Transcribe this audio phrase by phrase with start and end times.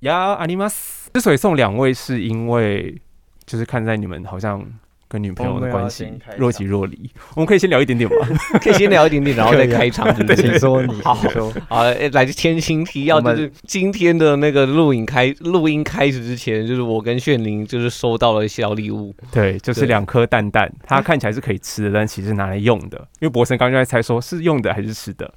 [0.00, 1.10] 呀，阿尼玛斯。
[1.12, 2.96] 之所以送两位，是因为
[3.44, 4.64] 就是看在你们好像
[5.08, 8.28] 跟女朋友的关系若即若离，我们可以先聊一点点吗？
[8.62, 10.36] 可以先聊一点点，然后再开场， 对不对？
[10.36, 11.52] 请说你好说。
[11.68, 11.82] 好，
[12.12, 22.96] 来自天星提要，就是今天的那个录影开录音开始之前，就是我跟炫灵就是收到了小礼物，对，就是两颗蛋蛋，它看起来是可以吃的，但其实拿来用的。
[23.18, 25.28] 因为博神刚刚就在猜说是用的还是吃的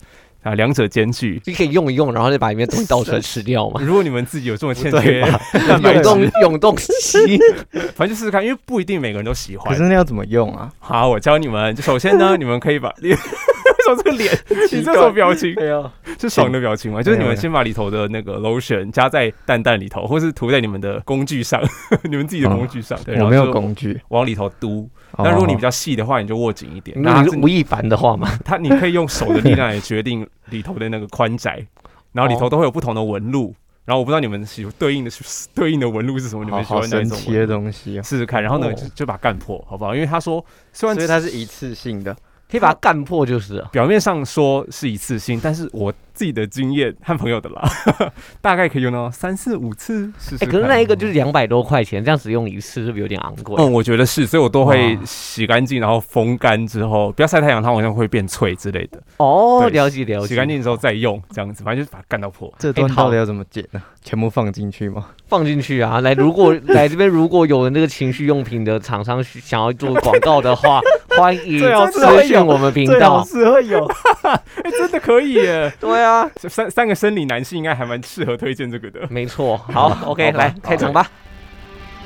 [0.43, 1.41] 啊，两者兼具。
[1.45, 3.81] 你可以用一用，然后再把里面东西倒出来吃掉嘛。
[3.83, 5.21] 如果你们自己有这么欠缺
[5.81, 7.39] 永动，永动机，
[7.95, 9.83] 反正就试试看，因为不一定每个人都喜欢可是。
[9.83, 10.71] 那要怎么用啊？
[10.79, 11.73] 好，我教你们。
[11.75, 14.31] 就首先呢，你们可以把为什么这个脸？
[14.71, 17.01] 你这种表情对啊，是爽的表情吗？
[17.01, 21.61] 就是你们先把里头的那个 lotion 加在蛋蛋里头，或是涂在你们的工具上，
[22.03, 22.97] 你们自己的工具上。
[23.05, 23.99] 对，然我没有工具。
[24.09, 24.89] 往里头嘟。
[25.13, 26.99] 哦那如果你比较细的话，你就握紧一点。
[27.01, 28.27] 那吴亦凡的话嘛？
[28.43, 31.65] 他你可以用手的力量来决定里头的那个宽窄，
[32.11, 33.53] 然后里头都会有不同的纹路。
[33.85, 37.45] 然后我不知道你们喜对应的是对应的纹路是什么，你们喜欢哪种纹路？
[37.47, 38.01] 东西哦。
[38.03, 39.93] 试试看，然后呢哦就就把它干破，好不好？
[39.93, 42.13] 因为他说虽然所以它是一次性的，
[42.49, 43.61] 可以把它干破就是。
[43.73, 47.69] 表面上说是一次性，但是我自己的经验和朋友的啦，
[48.41, 53.55] 大概可以用到三四五次试试哎，可是那一个就是两百多块钱，这样使用一次是不是有点昂贵？
[53.57, 59.01] 嗯，我觉得是，所以我都会洗干净，然后风干之后，不要晒太阳，它好像会变脆之类的。
[59.17, 60.27] 哦，对了解了解。
[60.27, 62.53] 洗干净之后再用，这样子，反正就是把它干到破。
[62.59, 63.81] 这段好到底要怎么剪呢？
[64.03, 65.07] 全部放进去吗？
[65.27, 66.01] 放进去啊！
[66.01, 70.79] 来，如果 来这边如果有那个情趣用品的厂商想要做广告的话，
[71.17, 73.25] 欢迎最好是私讯我们频最好道。
[73.25, 73.83] 是会有。
[74.21, 75.73] 哎、真的可以耶！
[75.79, 79.07] 对啊，三三个生理男性应该还蛮适合推荐这个的。
[79.09, 79.57] 没错。
[79.71, 81.09] 好，OK，吧来开场吧。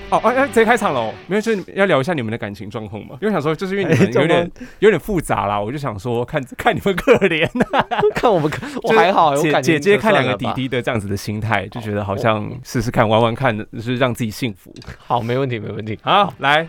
[0.10, 1.14] 哦，哎、哎，直接开场喽！
[1.28, 3.18] 没有，就是要聊一下你们的感情状况嘛。
[3.22, 7.46] 因为想说，就是因为你们哎有点有点复杂啦，我就想说看看你们可怜，
[8.16, 8.50] 看我们，
[8.84, 10.34] 我就是还好，我姐姐姐看两个。
[10.38, 14.74] 弟弟的这样子的心态，就觉得好像试试看玩玩看，就是让自己幸福。
[14.98, 16.00] 好，没问题，没问题。
[16.02, 16.66] 好，来，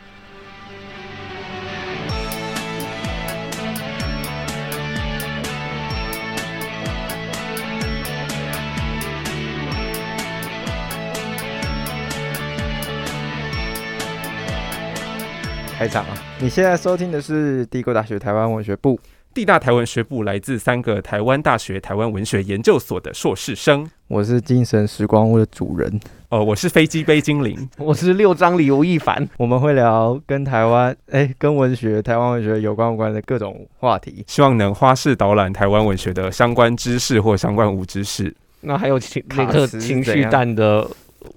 [15.78, 16.18] 开场啊！
[16.40, 18.98] 你现在收听的是帝国大学台湾文学部，
[19.32, 23.88] 地大台文学部来自三个台湾大学台湾文学研究所的硕士生。
[24.08, 26.00] 我是精神时光屋的主人。
[26.30, 27.56] 哦，我是飞机杯精灵。
[27.78, 29.24] 我是六张里吴亦凡。
[29.36, 34.24] 我们会聊跟台湾哎、跟文学、台湾文学有关无关的各种话题。
[34.26, 38.34] 希望能花式导览台湾文学的相关知识或相关无知识。
[38.62, 40.84] 那还有情卡那个斯情绪怎样蛋的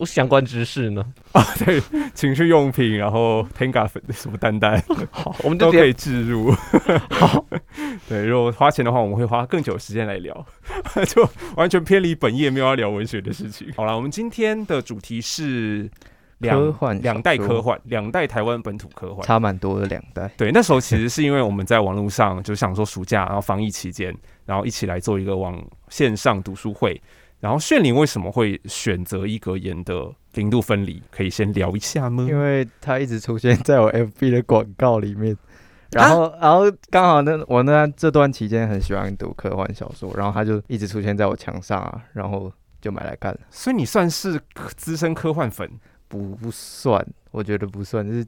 [0.06, 1.04] 相关知识呢？
[1.32, 1.82] 啊， 对，
[2.14, 6.52] 情趣用品，然后 Tenga 粉什么蛋蛋 好， 我们都可以置入。
[7.10, 7.46] 好
[8.08, 10.46] 对，如果花钱的话，我们会花更久的时间来聊，
[11.08, 13.68] 就完全偏离本业，没有要聊文学的事情。
[13.76, 15.90] 好了，我们今天的主题是
[16.38, 19.26] 两科幻两代科幻，两代台湾本土科幻。
[19.26, 24.16] 差蛮多的两代，对，那时候其实是因为我们在网络上就想说暑假，然后防疫期间，
[24.46, 25.60] 然后一起来做一个网
[25.90, 27.02] 线上读书会。
[27.42, 31.04] 然后炫灵为什么会选择一格言的零度分离？
[31.12, 32.26] 可以先聊一下吗？
[32.30, 35.36] 因为它一直出现在我 FB 的广告里面。
[35.92, 43.40] 然后，然后刚好那我那这段期间很喜欢读科幻小说，然后它就一直出现在我墙上啊，然后就买来看了。
[43.50, 44.40] 所以你算是
[44.78, 45.70] 资深科幻粉，
[46.08, 48.26] 不不算，我觉得不算，就是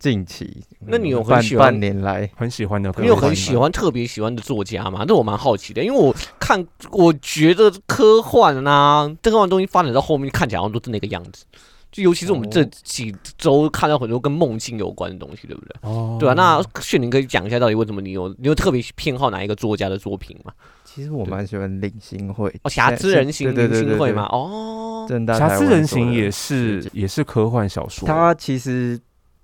[0.00, 0.64] 近期。
[0.80, 2.28] 那你有很半喜欢半年来？
[2.34, 2.92] 很喜欢的。
[2.98, 5.04] 你有很喜欢、特别喜欢的作家吗？
[5.06, 11.44] 那我蛮好奇的，因为我看，我觉得科幻啊，科幻东西发展到后面看起来好像都是那个样子。
[11.92, 15.74] 就尤其是我们这几周看到很多跟梦境有关的东西，对不对？
[15.82, 20.52] 哦对啊，那炫宁可以讲一下到底为什么你有你有特别偏好哪一个作家的作品吗？
[20.84, 24.22] 其实我蛮喜欢领星会哦，瑕疵人形对对对对对明星会嘛？
[24.26, 28.06] 哦，正大瑕疵人台湾所的形也是也是科幻小说。
[28.06, 28.96] 他其实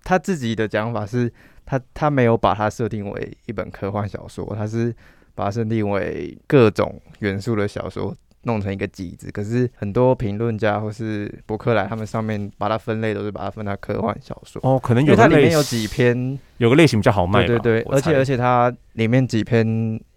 [0.06, 1.30] 他自己的讲法是，
[1.66, 4.94] 他他没有把它设定为一本科幻小说，他是
[5.34, 8.14] 把它设定为各种元素的小说。
[8.42, 17.44] 弄成一个集子，可是很多评论家或是博客来，他们上面把它分类都是把它分到科幻小说，哦，可能因为它里面有几篇，有个类型比较好卖。
[17.44, 19.66] 对对对，而且而且它里面几篇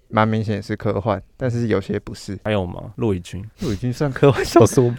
[0.10, 2.38] 蛮明显是科幻，但是有些不是。
[2.44, 2.92] 还有吗？
[2.96, 4.94] 骆以军陆已经算科幻小说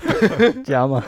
[0.64, 1.04] 家 吗？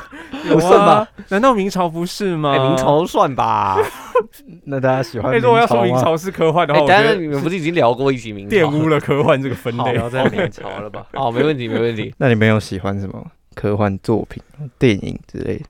[0.48, 1.08] 有不算吧啊？
[1.28, 2.52] 难道明朝不是吗？
[2.52, 2.76] 哎，明。
[2.76, 3.78] 朝算吧。
[4.64, 8.56] 那大家喜欢哎，如果要说明朝是科幻的话，哎，我觉当然你得们不是已经聊过一集明朝？
[8.56, 9.98] 玷污了科幻这个分类不。
[9.98, 11.06] 要再明朝了吧？
[11.14, 12.12] 哦，没问题，没问题。
[12.18, 14.42] 那你们有喜欢什么科幻作品、
[14.78, 15.64] 电影之类的？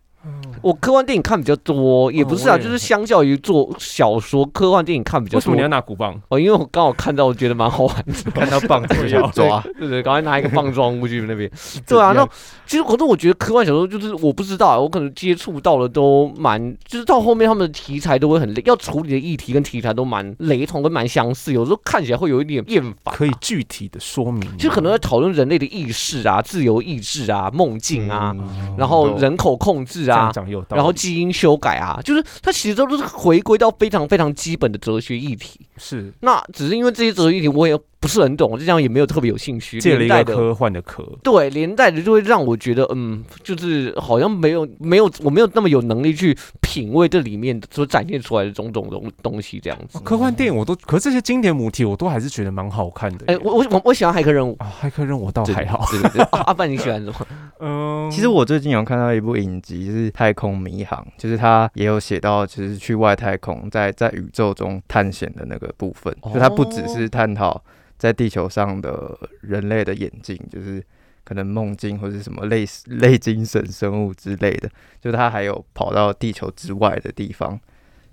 [0.61, 5.63] 我科幻电影看比较多，也不是啊，就是相较于做小说，科幻电影看比较多为什么你。
[5.63, 6.21] 要拿鼓棒？
[6.29, 8.13] 哦，因为我刚好看到，我觉得蛮好玩的。
[8.33, 11.51] 看到棒子就想抓，对对，赶快拿一个棒装过去那边。
[11.87, 12.25] 对啊，那
[12.67, 23.15] 其实可是我觉得科幻小说就是我不知道啊，我可能接触到的都蛮，就是到后面他们的题材都会很累，要处理的议题跟题材都蛮雷同跟蛮相似，有时候看起来会有一点厌烦。
[23.15, 24.57] 可以具体的说明吗？
[24.59, 30.77] 就可能在讨论人类的意识啊、自由意志啊、梦境啊，嗯然后人口控制啊这样，讲有道理。
[30.77, 35.61] 然后基因修改啊，就是它其实都是回归到非常非常基本的哲学议题。
[35.77, 39.81] 是那只是因为这些哲学议题我也不是很懂，就这样也没有特别有兴趣。
[39.81, 50.01] 借了一个科幻的壳，对，连带着就会让我觉得，嗯，就是好像没有没有我没有那么有能力去品味这里面所展现出来的种种东东西，这样子。
[50.01, 53.41] 科幻电影我都，可是这些经典母题我都还是觉得蛮好看的哎、耶。
[53.45, 55.87] 我我我我喜欢骇客任务，啊，骇客任务我倒还好。
[55.91, 56.23] 对对对。
[56.23, 57.15] 啊 阿范你喜欢什么？
[57.61, 67.63] 嗯，其实我最近有看到一部影集，是《太空迷航》，就是他也有写到，就是去外太空，在在宇宙中探险的那个部分，就它不只是探讨
[67.99, 70.83] 在地球上的人类的眼镜，就是
[71.25, 74.69] 可能梦境或是什么类似类精神生物之类的，
[75.01, 77.59] 就是它还有跑到地球之外的地方，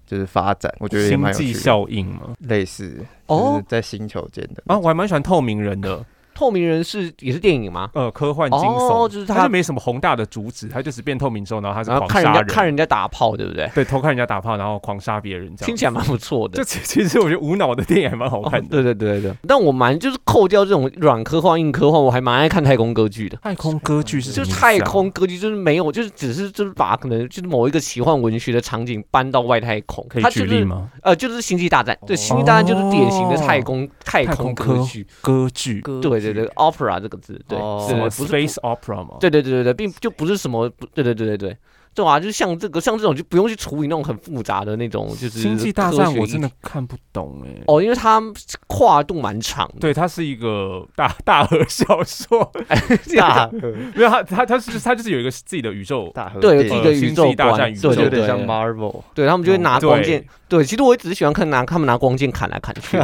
[0.06, 1.54] 就是发展，我觉得也星蛮有趣的。
[1.54, 2.36] 际效应嘛。
[2.42, 6.06] 类似，哦就是在星球间的啊，我还蛮喜欢透明人的，
[6.40, 7.90] 透明人是也是电影吗？
[7.94, 13.70] 呃，科幻惊悚，哦就是他没什么宏大的主旨，他就是变透明之后，然后他是狂杀人，家看人家打炮，对不对？
[13.76, 16.64] 对，偷看人家打炮，然后狂杀别人，这样听起来蛮不错的这。
[16.64, 18.68] 其其实我觉得无脑的电影还蛮好看的。
[18.68, 23.38] 哦对对对对，但我蛮就是扣掉这种软科幻、硬科幻，我还蛮爱看太空歌剧的。
[23.44, 30.90] 太空歌剧是什就是太空歌剧，就是没有，就是只是就是把可能就是某一个奇幻文学的场景搬到外太空，可以举例吗？
[31.04, 39.18] 呃，就是星际大战，对，星际大战就是典型的太空太太空歌剧，歌剧对对对对，opera 这个字，对，哦什么是不是 space opera 吗？
[39.20, 41.58] 对对对对对，并就不是什么，不对对对对对，
[42.00, 47.62] 对啊，就是像这个像这种就不用去处理那种很复杂的那种，就是星际大战我真的看不懂哎。
[47.68, 48.22] 哦，因为它
[48.68, 52.50] 跨度蛮长的，对，它是一个大大河小说，
[53.18, 62.98] 大没有它它它是它就是有一个自己的宇宙，大河对，有自己的宇宙呃星际大战，宇宙就有点像，Marvel，对他们就会拿光剑，对，其实我也只是喜欢看拿他们拿光剑砍来砍去，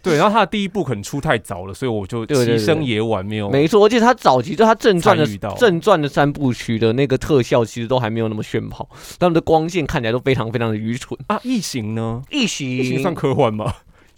[0.00, 5.26] 对，然后他的第一部可能出太早了，所以我就对对对牺牲也晚，没有没错，而且他早期就他正传的
[5.58, 8.88] 正传的三部曲的那个特效，其实都还没有那么炫跑，
[9.18, 11.18] 他们的光线看起来都非常非常的愚蠢。
[11.26, 11.40] 啊。
[11.42, 12.22] 异形呢？
[12.30, 13.72] 异异形形算科幻吗？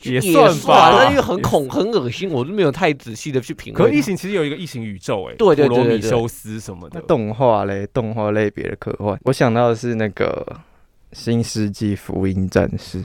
[0.04, 3.84] 也也算吧，因为很恐很恶心，我都没有太仔细的去评论。
[3.84, 7.00] 可是异形其实有一个异形宇宙，哎，对对对普罗对对米修斯什么的。
[7.00, 10.46] 动画类，动画类别的科幻，我想到的是那个
[11.12, 13.02] 《新世纪福音战士》，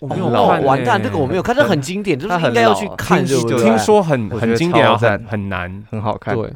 [0.00, 3.62] 我没有哦看，完蛋，欸这个我没有看，这很经典，就是很应该要去看，听对不对？
[3.62, 6.34] 听说很很经典，很难，很好看。
[6.34, 6.50] 对，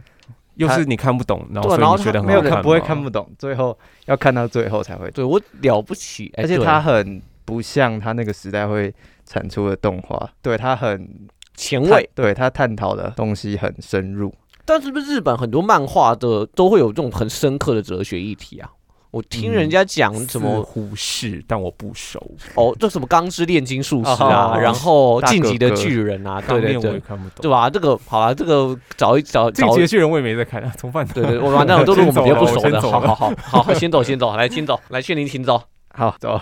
[0.56, 5.10] 又是你看不懂，然后所以觉得很没有不会看不懂，最后要看到最后才会。
[5.10, 11.08] 对我了不起，而且它很不像他那个时代会产出的动画，对它很
[11.54, 12.08] 前卫。
[12.14, 14.34] 对它探讨的东西很深入。
[14.64, 18.70] 但是不是日本很多漫画的都会有这种很深刻的哲学议题啊？
[19.14, 22.20] 我听人家讲什似么乎是，但我不熟。
[22.56, 27.42] 哦，这什么钢之炼金术师啊，哦 然后大晋级的巨人啊，对对对，看不懂。
[27.42, 27.70] 对吧？
[27.70, 31.06] 这个好了，这个找一找找进击的巨人我也没在看啊， 怎么办？
[31.14, 32.80] 对对，我完蛋，我都 是我们比较不熟的。
[32.80, 35.62] 好好好好，先走先走，来先走，来炫灵请走。
[35.90, 36.40] 好，走。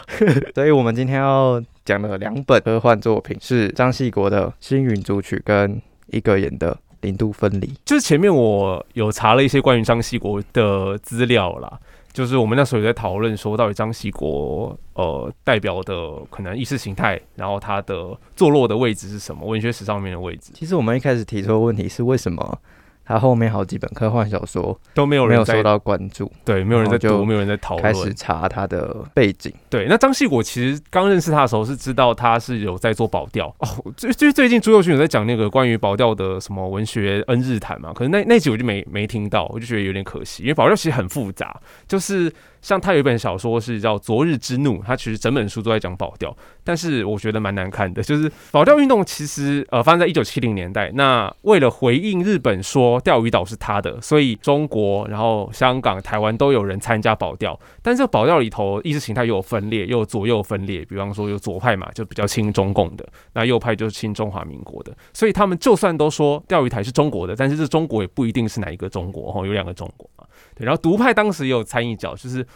[0.54, 6.72] 所以我们今天要讲的两本科幻作品是张系国的《星云组曲》跟一个演的
[7.02, 7.66] 《零度分离》。
[7.84, 11.78] 就是前面我有查了一些关于张系国的资料啦，
[12.12, 20.52] 就是我们那时候也在讨论说，到底张西国呃代表的可能意识形态，然后他的坐落的位置是什么，文学史上面的位置。
[20.54, 22.58] 其实我们一开始提出的问题是，为什么
[23.04, 26.30] 他后面好几本科幻小说都没有人没有受到关注？
[26.44, 28.12] 对，没有人在读，没有人在讨开始。
[28.14, 29.52] 查他的背景。
[29.68, 33.66] 对，那张系我其实刚认识他的时候是知道他是有在做保钓哦，
[33.96, 42.32] 最最最近朱佑勋有在讲那个关于保钓的什么文学恩日谈嘛，可是那那集我就没没听到，我就觉得有点可惜，因为保钓其实很复杂，就是
[42.62, 72.46] 像他有一本小说是叫《昨日之怒》，他其实整本书都在讲保钓，但是我觉得蛮难看的，就是保钓运动其实呃发生在一九七零年代，那为了回应日本说钓鱼岛是他的，所以中国、然后香港、台湾都有人参加保钓，但这保钓里头意识形态又有分裂，又有左右分裂，比方说有左派嘛，就比较亲中共的，那右派就是亲中华民国的，所以他们就算都说钓鱼台是中国的，但是这中国也不一定是哪一个中国哦，有两个中国嘛，对，然后独派当时也有参与，角，就是。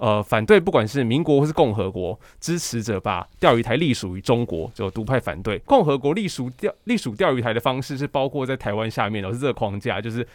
[0.00, 10.26] 呃，反对不管是民国或是共和国，支持者把钓鱼台隶属于中国，就独派反对共和国隶属钓隶属钓鱼台的方式是包括在台湾下面的，是这个框架，就是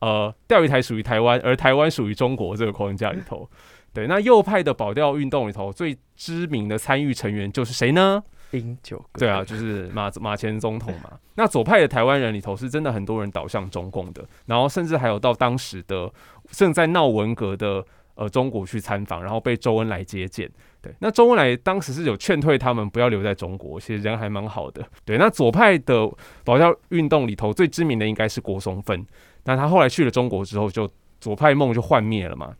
[0.00, 3.48] 呃钓鱼台属于台湾，而台湾属于中国这个框架里头。
[3.94, 8.22] 对，那右派的保钓运动里头最知名的参与成员就是谁呢？
[8.50, 11.12] 英九哥，对啊，就是马马前总统嘛。
[11.36, 16.12] 那左派的台湾人里头是真的很多人倒向中共的，然后甚至还有到当时的
[16.50, 20.50] 正在闹文革的呃中国去参访，然后被周恩来接见。
[20.80, 24.84] 对，那周恩来当时是有劝退他们不要留在中国，其实人还蛮好的。
[25.04, 26.10] 对，那左派的
[26.44, 29.06] 保教运动里头最知名的应该是郭松芬，
[29.44, 30.90] 那他后来去了中国之后，就
[31.20, 32.54] 左派梦就幻灭了嘛。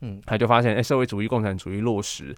[0.00, 2.34] 嗯，他就发现哎，社会主义、共产主义落实。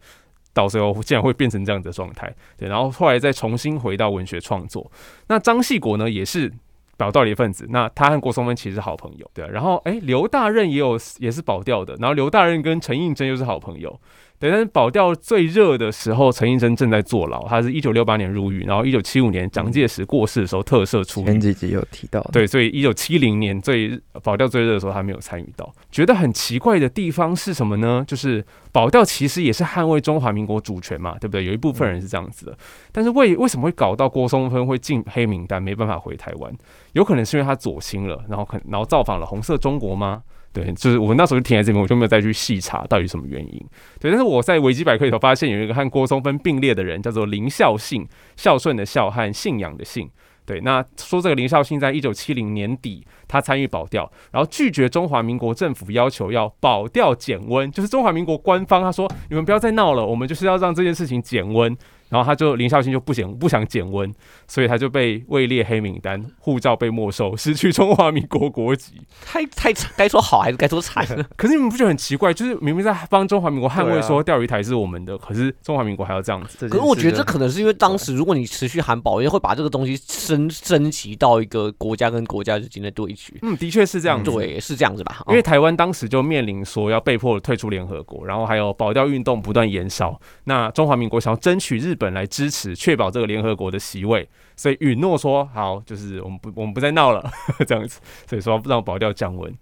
[0.53, 4.91] 到最后竟然会变成这样的状态，对，然后后来再重新回到文学创作。
[5.29, 6.53] 那张系国呢，也是
[7.01, 7.67] 保钓的一份子。
[7.71, 9.47] 那他和郭松芬其实是好朋友，对。
[9.49, 13.99] 然后哎，刘大任也有也是保钓的，然后刘大任跟陈应真又是好朋友。
[14.41, 17.47] 对，但是保钓最热的时候，陈应真正在坐牢。
[17.47, 21.27] 他是一九六八年入狱，然后一九七五年蒋介石过世的时候特赦出狱。
[21.27, 25.71] 前几集有提到，对，所以一九七零年最保钓最热的时候，他没有参与到。
[25.93, 28.03] 觉得很奇怪的地方是什么呢？
[28.09, 28.43] 就是
[28.73, 31.45] 保钓其实也是捍卫中华民国主权嘛，对不对？
[31.45, 32.57] 有一部分人是这样子的，
[32.93, 36.51] 但是为为什么会搞到郭松芬会进黑名单，没办法回台湾？
[36.95, 40.23] 有可能是因为他左倾了，然后可然后造访了红色中国吗？
[40.53, 43.67] 对，就是我那时候就停在这边，我就没有再去细查到底什么原因。
[44.01, 48.05] 对，但是我在维基百科里头发现有一个和郭松芬并列的人，叫做林孝信，
[48.37, 50.11] 孝顺的孝和信仰的信。
[50.45, 61.77] 对，那说这个林孝信在一九七零年底，他参与保钓，然后拒绝中华民国政府要求要保钓减温，就是中华民国官方他说你们不要再闹了，我们就是要让这件事情减温。
[62.11, 64.13] 然后他就林孝信就不想不想减温，
[64.47, 69.01] 所以他就被位列黑名单，护照被没收，失去中华民国国籍。
[69.25, 71.07] 太太该说好还是该说惨？
[71.37, 72.35] 可是你们不觉得很奇怪？
[72.35, 76.69] 就是明明在帮中华民国捍卫说钓鱼台是我们的，可是中华民国还要这样子。
[76.69, 83.33] 可是我觉得这可能是因为当时如果你持续喊保，会把这个东西升升级到一个国家跟国家之间的对决。
[83.43, 84.31] 嗯，的确是这样子。
[84.31, 85.23] 对，是这样子吧？
[85.29, 92.75] 因为台湾当时就面临说要被迫退出联合国，然后还有保钓运动不断延烧，那中华民国想要争取日本来支持。
[92.75, 94.27] 确保这个联合国的席位，
[94.57, 97.31] 所以允诺说好，就是我们不我们不再闹了
[97.67, 99.55] 这样子，所以说让保钓降温，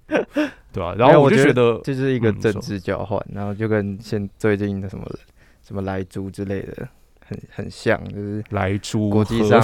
[0.73, 0.95] 对吧？
[0.97, 5.04] 然后我就觉得这是一个政治交换，然后就跟现最近的什么
[5.66, 6.88] 什么莱猪之类的
[7.26, 9.61] 很很像，就是莱猪国际上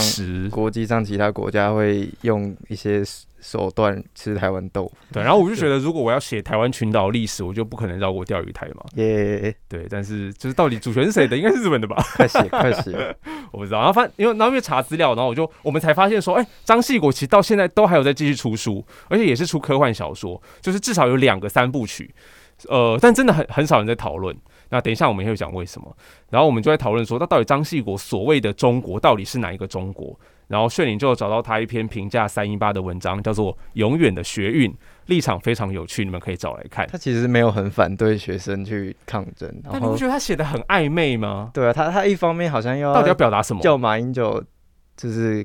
[0.50, 3.04] 国际上其他国家会用一些。
[3.44, 8.82] 手段吃台湾豆腐，对，然后我就觉得，如果我要写台湾群岛历史，我就不可能绕过钓鱼台嘛。
[8.96, 11.36] 耶，对，但是就是到底主权是谁的？
[11.36, 11.94] 应该是日本的吧？
[12.16, 13.14] 快写，快写！
[13.52, 13.80] 我不知道。
[13.80, 22.14] 然后反因为然后因为查资料，然后我就我们才发现说，哎，张系国其实到现在都还有在继续出书，而且也是出科幻小说，就是至少有两个三部曲。
[22.68, 24.34] 呃，但真的很很少人在讨论。
[24.70, 25.94] 那等一下我们也会讲为什么。
[26.30, 30.18] 然后我们就在讨论说，那到底张系国所谓的中国到底是哪一个中国？
[30.54, 34.70] 然后炫灵就找到他一篇评价三一八的文章，叫做《永远的学运》，
[35.06, 36.86] 立场非常有趣，你们可以找来看。
[36.86, 41.50] 他其实没有很反对学生去抗争，但你不觉得他写的很暧昧吗？
[41.52, 43.60] 对啊，他他一方面好像要到底要表达什么？
[43.62, 44.40] 叫马英九
[44.96, 45.44] 就是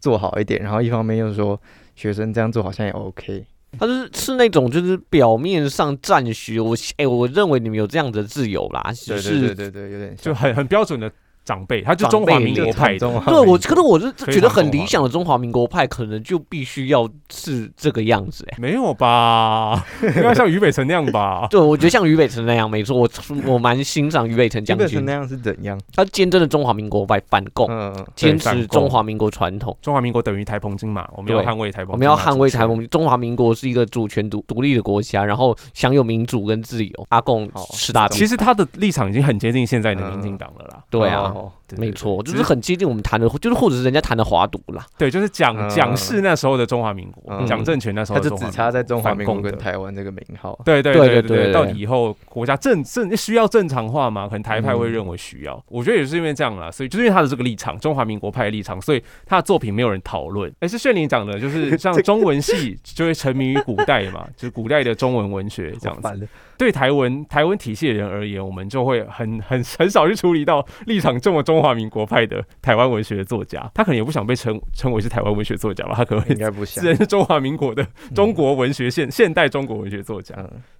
[0.00, 1.60] 做好一点，然后一方面又说
[1.94, 3.44] 学生这样做好像也 OK。
[3.78, 11.12] 他是是那种就是表面上赞许我，哎，我认为你们有这样的自由啦，对对对对对，有点就很很标准的。
[11.48, 12.98] 长辈，他就中华民国派。
[12.98, 18.44] 对，我可是我是觉得很理想的中华民国派，可能就必须要是这个样子。
[18.50, 19.82] 哎，没有吧？
[20.04, 21.46] 应该像俞北辰那样吧？
[21.48, 22.98] 对，我觉得像俞北辰那样，没错。
[22.98, 23.08] 我
[23.46, 24.86] 我蛮欣赏俞北辰将军。
[24.86, 25.80] 俞北辰那样是怎样？
[25.94, 27.66] 他坚贞的中华民国派反共，
[28.14, 29.74] 坚持中华民国传统。
[29.80, 31.92] 中华民国等于台澎金马，我们要捍卫台澎。
[31.92, 32.86] 我们要捍卫台澎。
[32.88, 37.06] 中华民国是一个主权独独立的国家，然后享有民主跟自由。
[37.08, 40.82] 阿共十大，其实他的立场已经很接近现在的民进党了啦。
[40.90, 41.34] 对啊。
[41.38, 41.57] all.
[41.76, 44.86] 没错，就是很接近我们谈的，就是或者是人家谈的华独啦。
[44.96, 50.58] 对，就是蒋蒋氏那时候的中华民国，蒋政权那时候，他就只差在中华民国跟台湾这个名号。
[50.64, 54.26] 对对对对对，到底以后国家正正需要正常化吗？
[54.26, 55.62] 可能台派会认为需要。
[55.68, 60.52] 我觉得也是因为这样啦，所以就是因为他的这个立场，中华民国派的立场，所以他的作品没有人讨论。
[60.60, 66.28] 哎，是炫灵讲的，就是 像中文系就会沉迷于古代嘛，就是古代的中文文学这样子。
[66.56, 77.84] 对台湾台湾体系的人而言，我们就会很很很少去处理到立场这么中华民国派的台湾文学的作家，他可能也不想被称称为是台湾文学作家吧，他可能应该不想，是中华民国的
[78.14, 80.36] 中国文学现现代中国文学作家。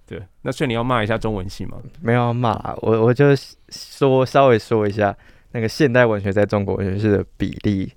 [0.07, 1.77] 对，那所以你要骂一下中文系吗？
[2.01, 3.35] 没有骂，我我就
[3.67, 5.13] 说稍微说一下
[5.51, 7.91] 那个现代文学在中国文学系的比例。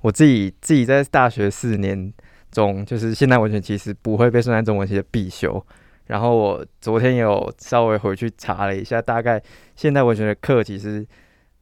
[0.00, 2.12] 我自己自己在大学四年
[2.52, 5.60] 中，就是现代文学其实不会被算在中文系的必修。
[6.06, 9.42] 然后我昨天有稍微回去查了一下，大概
[9.74, 11.04] 现代文学的课其实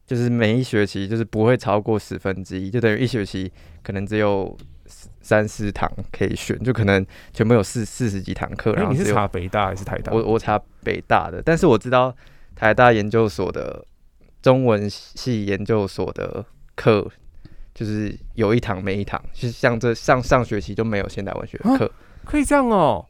[0.07, 3.51] 就是每一学期就是不会超过十分之一，就等于一学期
[3.83, 4.57] 可能只有
[5.19, 8.71] 三四堂可以选，就可能全部有四四十几堂课。
[8.71, 10.13] 然哎，你是查北大还是台大？
[10.13, 12.15] 我我查北大的，但是我知道
[12.55, 13.85] 台大研究所的
[14.41, 17.05] 中文系研究所的课，
[17.75, 21.91] 就是有一堂没一堂，就是像这上上学期就没有现代文学课，
[22.23, 23.05] 可以这样哦，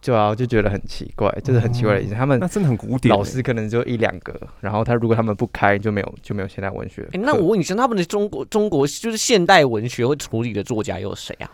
[0.00, 2.14] 就啊就觉得很奇怪，就是很奇怪的意思。
[2.14, 3.18] 他们那真的很古典欸。
[3.18, 7.06] 老师可能就一两个，然后他如果他们不开就没有就没有现代文学。
[7.12, 11.50] 哎、那我问你，像他们的中国中国就是现代文学会处理的作家有谁啊？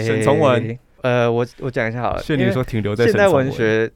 [0.00, 3.88] 沈从文，呃，我我讲一下好了，炫灵因为说停留在现代文学，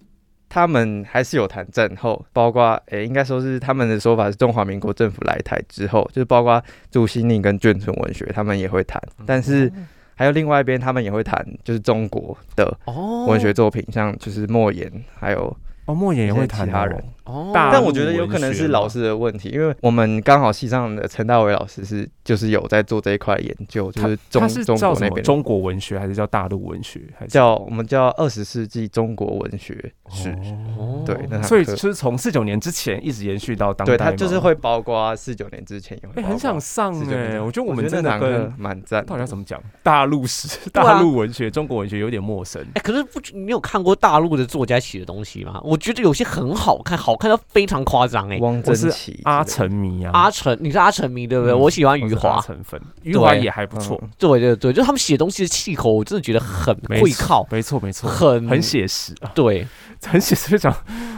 [0.49, 9.73] 他们还是有谈战后，包括诶、应该说是他们的说法是中华民国政府来台之后，就是包括朱西甯跟眷村文学，他们也会谈，但是
[10.21, 16.65] 还有另外一边，他们也会谈就是中国的哦，文学作品，像就是莫言，还有哦，莫言也会谈哦。
[16.67, 27.01] 其他人哦，但我觉得有可能是老师的问题，因为我们刚好系上的陈大伟老师是就是有在做这一块研究，就是中他是中叫国那边中国文学还是叫大陆文学？
[27.19, 30.31] 还是叫我们叫二十世纪中国文学是，
[30.79, 42.61] 哦对那堂所以就是从四九年之前一直延续到当代对，吗，它就是会包括四九年之前也会哎、包括，很想上49哎、年我觉得我我们真的蛮赞的，到底要怎么讲大陆史、大陆文学、中国文学有点陌生。
[42.75, 45.61] 哎、可是不，你有看过大陆的作家写的东西吗？
[45.65, 48.39] 我觉得有些很好看，好看到非常夸张哎。
[48.41, 51.53] 汪曾祺阿成迷啊，阿成，你是阿成迷对不对？
[51.53, 54.09] 嗯我喜欢余华，成分，余华也还不错，嗯。
[54.19, 59.13] 对对对，就他们写东西的气口，我真的觉得很会靠，没错没错，很很写实。
[59.21, 59.67] 啊， 对。
[60.03, 60.75] 很写实，就讲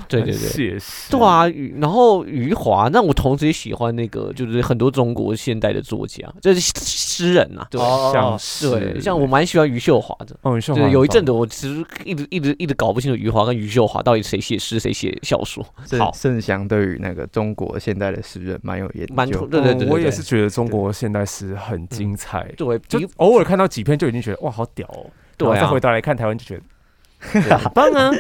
[0.09, 0.37] 对对对。
[0.37, 8.71] 写实，对啊，然后余华，那我同时也喜欢那个，就是很多中国现代的作家，就是诗人呐、啊，对、哦像是。
[8.71, 10.35] 对，像我蛮喜欢余秀华的。
[10.43, 15.65] 哦，秀对，华有一阵子我其实一直一直一直搞不清楚余华跟余秀华到底谁写诗谁写小说。
[15.99, 16.13] 好。
[16.13, 25.61] 盛，祥对于那个中国现代的诗人蛮有研蛮究，对对对对哦我也是觉得中国现代诗很精彩，对，就偶尔看到几篇就已经觉得哇好屌哦，对啊。
[25.61, 26.61] 再回头来看台湾就觉
[27.33, 28.11] 得很棒啊，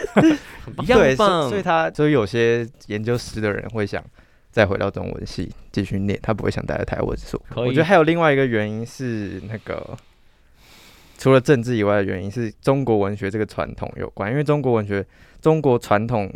[0.82, 4.02] 一样 棒，所以他所以有些研究诗的人会想
[4.50, 7.40] 再回到中文系继续念，他不会想待在台湾所。
[7.56, 7.60] 以。
[7.60, 9.96] 我觉得还有另外一个原因是那个。
[11.18, 15.06] 除了政治以外的原因是中国文学这个传统有关，因为中国文学、
[15.40, 16.28] 中国传统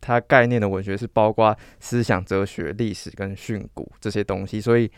[0.00, 4.90] 它概念的文学是包括思想、哲学、历史跟训诂这些东西，所以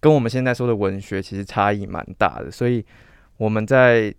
[0.00, 2.50] 跟我们现在说的文学其实差异蛮大的。
[2.50, 2.84] 所以
[3.36, 4.14] 我们在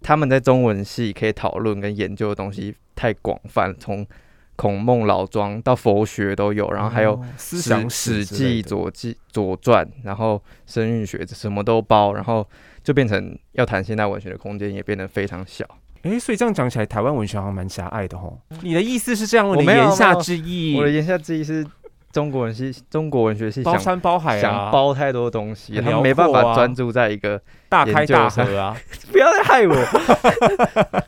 [0.00, 4.06] 他们在中文系可以讨论跟研究的东西太广泛，从
[4.54, 12.46] 孔孟老庄到佛学都有，然后还有哦思史想史之类记、左记、左传，然后声韵学什么都包，然后
[12.84, 15.66] 就变成要谈现代文学的空间也变得非常小。
[16.02, 18.38] 哎，所以这样讲起来，台湾文学好像蛮狭隘的吼。
[18.62, 19.56] 你的意思是这样？
[19.56, 21.64] 你言下之意我的言下之意是，
[22.12, 27.40] 中国文系、中国文学系想包山包海啊，想包太多东西，很他们没办法专注在一个。
[27.68, 28.76] 大开大合啊。
[29.10, 29.74] 不要再害我。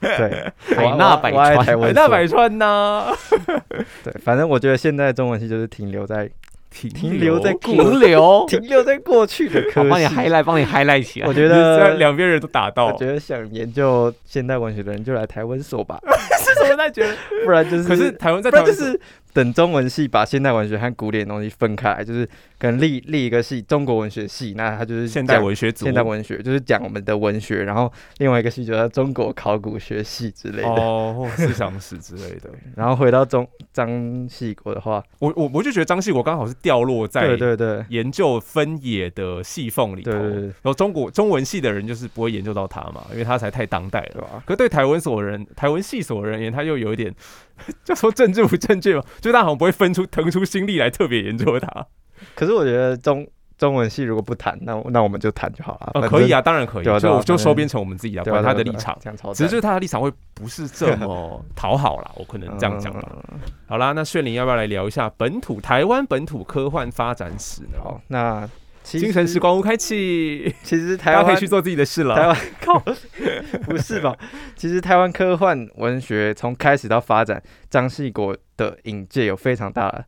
[0.00, 3.12] 对，海纳百川海纳百川呐，
[4.02, 6.30] 对，反正我觉得现在中文系就是停留在
[6.70, 10.16] 停停留在过停留， 停留在过去的我帮你科系。
[10.16, 11.34] highlight，帮你 highlight 起来我。
[11.34, 15.98] 觉得两边人都打到我，觉得想研究现代文学的人就来台湾所吧，
[16.38, 17.14] 是什么在觉得？
[17.44, 18.98] 不然就是可是台湾在不台就是
[19.32, 22.26] 等中文系把现代文学和古典的东西分开来，就是
[22.58, 30.68] 可能立立一个系中国文学系，那它就是现代文学组，现代文学就是讲我们的文学，然后另外一个系就叫中国考古学系之类的。
[30.68, 32.50] 哦，或思想史之类的。
[32.76, 44.10] 然后回到中张系国的话，我我我就觉得张系国刚好是掉落在对对对研究分野的细缝里头，然后中国中文系的人就是不会研究到他嘛，因为他才太当代了。
[44.12, 44.42] 对吧？
[44.44, 47.14] 可是对台湾所人、台湾系所人而言，他又有一点，
[47.84, 51.86] 就说政治不正确嘛，就他好像不会分出腾出心力来特别研究它。
[52.34, 55.90] 可是我觉得中中文系如果不谈，那那我们就谈就好了。
[55.94, 58.98] 呃，可以啊，，当然可以，對啊對啊就就收编成我们自己的，对啊管他的立场。
[59.34, 63.02] 只是就他的立场会不是这么 讨好啦，我可能这样讲吧。
[63.30, 67.78] 嗯好啦，那炫灵要不要来聊一下本土台湾本土科幻发展史呢？
[67.82, 68.48] 好，那
[68.98, 72.14] 精神时光屋开启，其实台湾可以去做自己的事了。
[72.14, 72.78] 台湾 靠，
[73.66, 74.16] 不是吧？
[74.56, 80.04] 其实台湾科幻文学从开始到发展，张系国的引介有非常大的，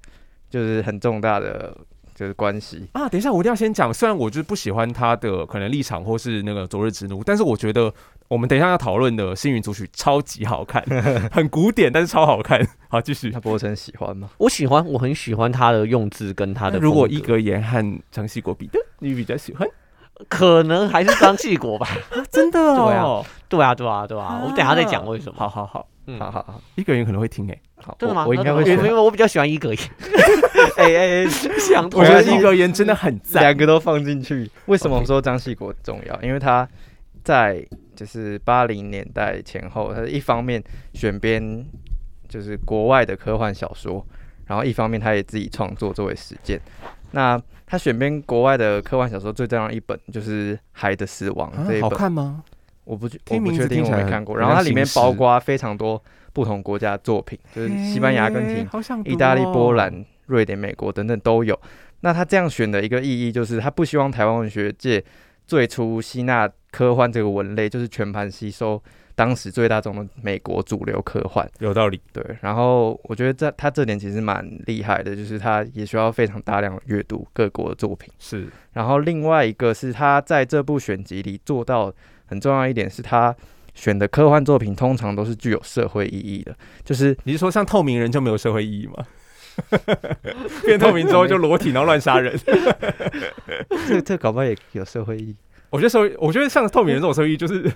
[0.51, 1.77] 就是很重大的
[2.15, 2.89] 就是关系。
[2.93, 3.93] 啊，等一下，我一定要先讲。
[3.93, 7.93] 虽然我就是不喜欢他的可能立场或是那个昨日之怒，但是我觉得
[8.29, 10.83] 我们等一下要讨论的《星云组曲》超级好看，
[11.31, 12.67] 很古典，但是超好看。
[12.89, 13.41] 好，继续那。
[13.41, 14.31] 波成喜欢吗？
[14.39, 16.79] 我喜欢，我很喜欢他的用字跟他的。
[16.79, 19.69] 如果伊格言和张系国比的，你比较喜欢？
[20.29, 21.89] 可能还是张继国吧。
[22.31, 24.41] 真的哦 对啊，对啊，对啊，对啊。
[24.45, 25.35] 我等下再讲为什么。
[25.39, 28.23] 好好好，嗯好好好一个人可能会听诶、好，真的吗？
[28.23, 29.79] 我我应该会选因为我比较喜欢一格言，
[30.77, 33.43] 哎哎哎，想我觉得我一格言真的很赞。
[33.43, 34.49] 两个都放进去。
[34.67, 36.23] 为什么 OK 说张系国重要？
[36.23, 36.69] 因为他
[37.25, 40.63] 在就是八零年代前后，他一方面
[40.95, 41.65] 选编
[42.29, 44.05] 就是国外的科幻小说，
[44.47, 46.61] 然后一方面他也自己创作作为实践。
[47.13, 52.43] 那他选编国外的科幻小说最重要的一本就是《海的死亡》这一本，好看吗？
[52.85, 54.37] 我不确我不确定我没看过。
[54.37, 56.03] 然后它里面包括非常多
[56.33, 58.67] 不同国家的作品，就是西班牙、阿根廷
[59.05, 61.59] 意大利、哦波兰、瑞典、美国等等都有。
[62.01, 65.03] 那他这样选的一个意义，就是他不希望台湾文学界
[65.53, 68.83] 最初吸纳科幻这个文类，就是全盘吸收
[69.15, 71.47] 当时最大众的美国主流科幻。
[71.59, 72.01] 有道理。
[72.11, 78.11] 对，然后我觉得这他这点其实蛮厉害的，就是他也需要非常大量的阅读各国的作品。
[78.19, 81.93] 是然后另外一个是他在这部选集里做到
[82.25, 83.37] 很重要一点，是他
[83.75, 89.05] 选的科幻作品通常都是具有社会意义的，就是你是说像透明人就没有社会意义吗？
[90.65, 92.39] 变透明之后就裸体，然后乱杀人。
[93.89, 95.37] 这这搞不好也有社会意义。
[95.71, 97.73] 我觉得社会，我觉得像透明人这种社会意义，就是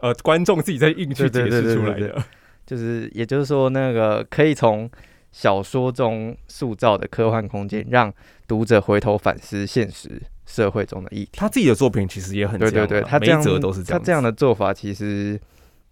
[0.00, 2.22] 呃观众自己在硬去解释出来的。
[2.66, 4.88] 就是也就是说，那个可以从
[5.32, 8.12] 小说中塑造的科幻空间，让
[8.46, 11.30] 读者回头反思现实社会中的议题。
[11.34, 14.04] 他自己的作品其实也很对对对，他这样都是这他样他。
[14.04, 15.40] 这样的做法其实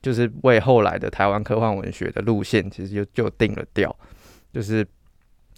[0.01, 3.95] 就是为后来的台湾科幻文学的路线，其实就就定了调，
[4.53, 4.87] 就是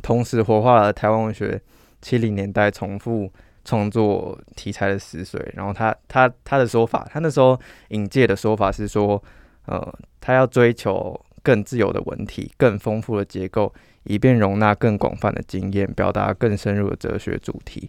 [0.03, 1.61] 同时活化了台湾文学
[2.01, 3.31] 七零年代重复
[3.65, 5.53] 创作题材的死水。
[5.55, 7.59] 然后他他他的说法，他那时候
[7.89, 9.23] 引介的说法是说，
[9.67, 13.73] 呃，他要追求更自由的文体、更丰富的结构，
[14.05, 17.89] 以便容纳更广泛的经验，表达更深入的哲学主题。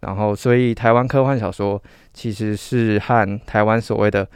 [0.00, 4.28] 然后，所以台湾科幻小说其实是和台湾所谓的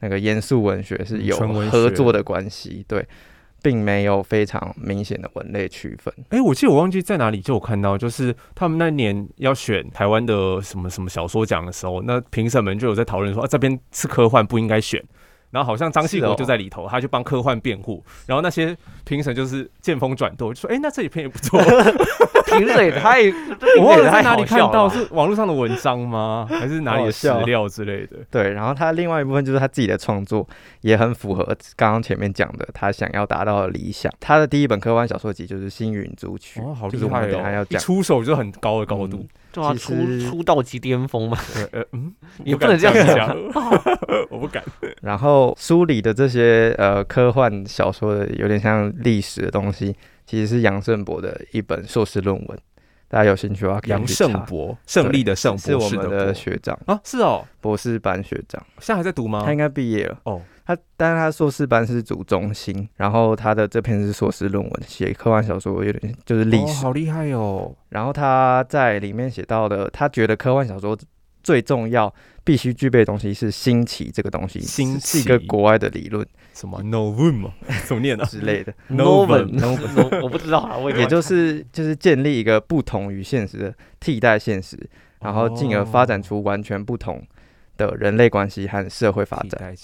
[0.00, 1.36] 那个严肃文学是有
[1.70, 3.06] 合作的关系，对，
[3.64, 6.12] 并没有非常明显的文类区分。
[6.28, 15.02] 哎、我记得我忘记在哪里就有看到，就是他们那年要选台湾的什么什么小说奖的时候，那评审们就有在讨论说，啊，这边是科幻不应该选。
[15.54, 18.04] 然后好像张系国是哦就在里头，他就帮科幻辩护。
[18.26, 21.62] 然后那些评审就是见风转舵，就说：“哎、那这一篇也不错。
[22.46, 23.22] 评审也太，
[23.78, 26.44] 我忘了在哪里看到，是网络上的文章吗？
[26.50, 28.16] 还是哪里的史料之类的？
[28.30, 30.44] 对，然后他另外一部分就是他自己的创作，
[30.80, 31.44] 也很符合
[31.76, 34.12] 刚刚前面讲的他想要达到的理想。
[34.18, 37.22] 他的第一本科幻小说集就是《星云组曲》，哦，好就是我厉害哦！
[37.22, 37.80] 一们等下要讲。
[37.80, 39.28] 出手就很高的高度嗯。
[39.54, 42.12] 对啊，其出出道即巅峰嘛，呃呃嗯，
[42.44, 43.36] 也不能这样讲，
[44.28, 44.62] 我不敢。
[45.00, 49.94] 然后书里的这些呃科幻小说的有点像历史的东西，
[50.26, 52.58] 其实是杨胜博的一本硕士论文。
[53.06, 59.52] 大家有兴趣的话可以杨，胜博，胜利的胜，是我们的学长，啊，是哦，博士班学长，现在还在读吗他？
[59.52, 60.18] 应该毕业了。
[60.24, 66.72] 哦，他但是他硕士班是主中心，然后他的这篇是硕士论文，写科幻小说有点就是历哦史。
[66.82, 67.74] 好厉害哦！
[67.90, 70.96] 然后他在里面写到的，他觉得科幻小说
[71.42, 77.50] 最重要、必须具备的东西是新奇这个东西，新是是一个国外的理论什么 novum 吗？
[77.84, 78.24] 怎么念呢？
[78.30, 84.78] 之类的， novum，novum，我不知道啊，我也就是就是建立一个不同于现实的替代现实，
[85.20, 87.22] 然后进而发展出完全不同
[87.76, 89.74] 的人类关系和社会发展。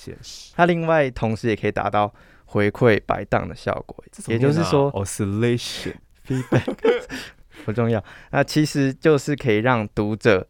[0.55, 2.13] 它另外同时也可以达到
[2.47, 5.95] 回馈摆荡的效果，也就是说啊 oscillation
[6.27, 6.75] feedback
[7.65, 10.47] 不重要，那其实就是可以让读者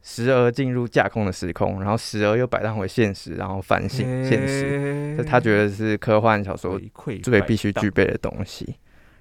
[0.00, 4.60] 时而进入架空的时空，然后时而又摆荡回现实，然后反省现实。
[4.60, 6.80] 实这他觉得是科幻小说
[7.22, 8.76] 最必须具备的东西。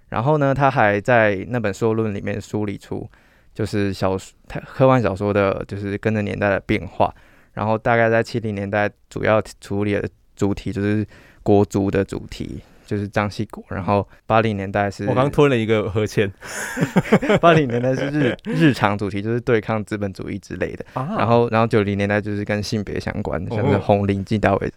[0.09, 3.09] 然后呢，他还在那本说论里面梳理出，
[3.53, 7.13] 就是小说他科幻小说的，就是跟着年代的变化。
[7.53, 11.05] 然后大概在七零年代，主要处理的主题就是
[11.43, 13.63] 国足的主题，就是张系国。
[13.69, 16.31] 然后八零年代是我刚吞了一个和签
[17.41, 20.85] 八零年代是日 日常主题，就是对抗资本主义之类的。
[20.93, 24.71] 啊然后，然后九零年代就是跟性别相关的，像是哦红领巾大伟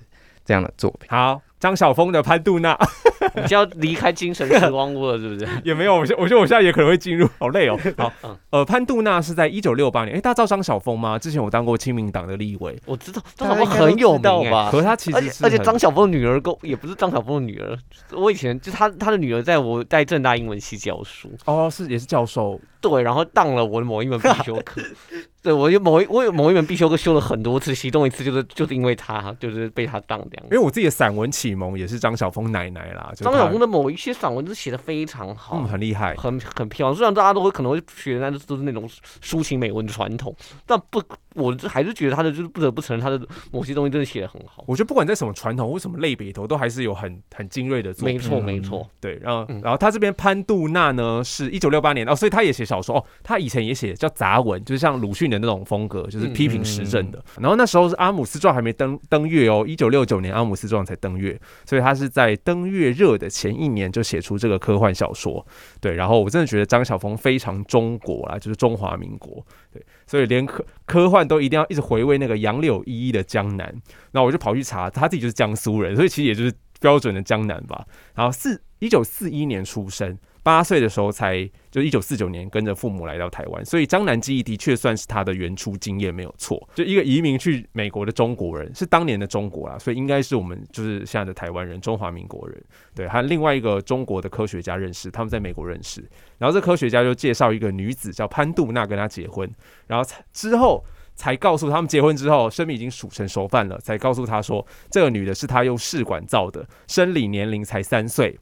[0.44, 1.08] 这样的作品。
[1.08, 2.78] 好，张晓峰的潘杜娜
[3.36, 5.48] 你就要离开精神时光屋了，是不是？
[5.64, 7.78] 也没有，我觉得我现在也可能会进入，好累哦。
[7.96, 11.18] 好嗯，呃，潘杜娜是在一九六八年，哎，大家知道张晓峰吗？
[11.18, 14.68] 之前我当过亲民党的立委，我知道张晓峰很有名哎、吧？
[14.70, 17.74] 可是他其而且而且张晓峰的女儿跟也不是张晓峰的女儿，
[18.12, 24.82] 我以前就他他的女儿在我在正大英文系教书，哦是也是教授，对，然后当了我的某一门必修课，
[25.44, 30.50] 对我有某一我有某一门必修课修了很多次，其中一次就是就是因为他就是被他当这样因。
[30.52, 36.96] 为我自己的散文启蒙也是张晓峰奶奶啦，张晓峰的某一些散文都写的非常好，嗯很厉害，很很漂亮。
[36.96, 38.88] 虽然大家都会可能会学，但是都是那种
[39.22, 41.02] 抒情美文的传统，但不
[41.34, 43.20] 我还是觉得他的就是不得不承认他的
[43.52, 44.64] 某些东西真的写的很好。
[44.66, 48.16] 我觉得不管在什么传统或什么类别里头，都还是有很很精锐的作品。
[48.16, 48.88] 没错，嗯没错。
[49.00, 57.22] 对，然后嗯然后他这边潘杜娜呢是一九六八年哦，所以他也写小说哦，他以前也写叫杂文，就是像鲁迅的那种风格，就是批评时政的。
[57.38, 65.44] 然后那时候是阿姆斯壮还没登登月哦，一九六九年阿姆斯壮才登月，所以他是在登月热的前一年就写出这个科幻小说。
[65.80, 69.44] 对，然后我真的觉得张晓峰非常中国啦，就是中华民国。
[69.72, 73.74] 对，所以连科科幻都一定要一直回味那个杨柳依依的江南。
[74.12, 77.86] 那我就跑去查，他自己就是江苏人，所以其实也就是标准的江南吧。
[78.14, 86.68] 然后四一九四一年出生，八岁的时候才就一九四九年跟着父母来到台湾，所以江南记忆的确算是他的原初经验没有错。
[86.74, 92.62] 就一个移民去美国的中国人，是当年的中国啦，所以应该是我们就是现在的台湾人，中华民国人。
[92.94, 96.04] 对，和另外一个中国的科学家认识，他们在美国认识，
[96.38, 99.50] 然后这科学家就介绍一个女子叫潘杜娜跟他结婚，
[99.88, 100.84] 然后之后。
[101.16, 108.36] 才告诉他们结婚之后，生米已经煮成熟饭了，才告诉他说，这个女的是他用试管造的，生理年龄才三岁。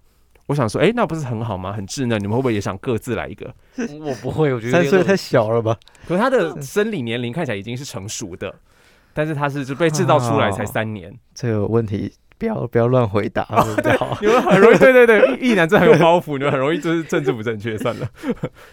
[0.47, 1.73] 我想说，诶，那不是很好吗？
[1.73, 3.55] 很稚嫩，你们会不会也想各自来一个？
[4.01, 5.77] 我不会，我觉得三岁太小了吧？
[6.07, 8.53] 可是他的生理年龄看起来已经是成熟的，
[9.15, 14.19] 但是他是就被制造出来才三年，这个问题不要不要乱回答会比较好。
[14.21, 18.09] 你们很容易，对对对，一男真的很有包袱，你们很容易就是政治不正确，算了。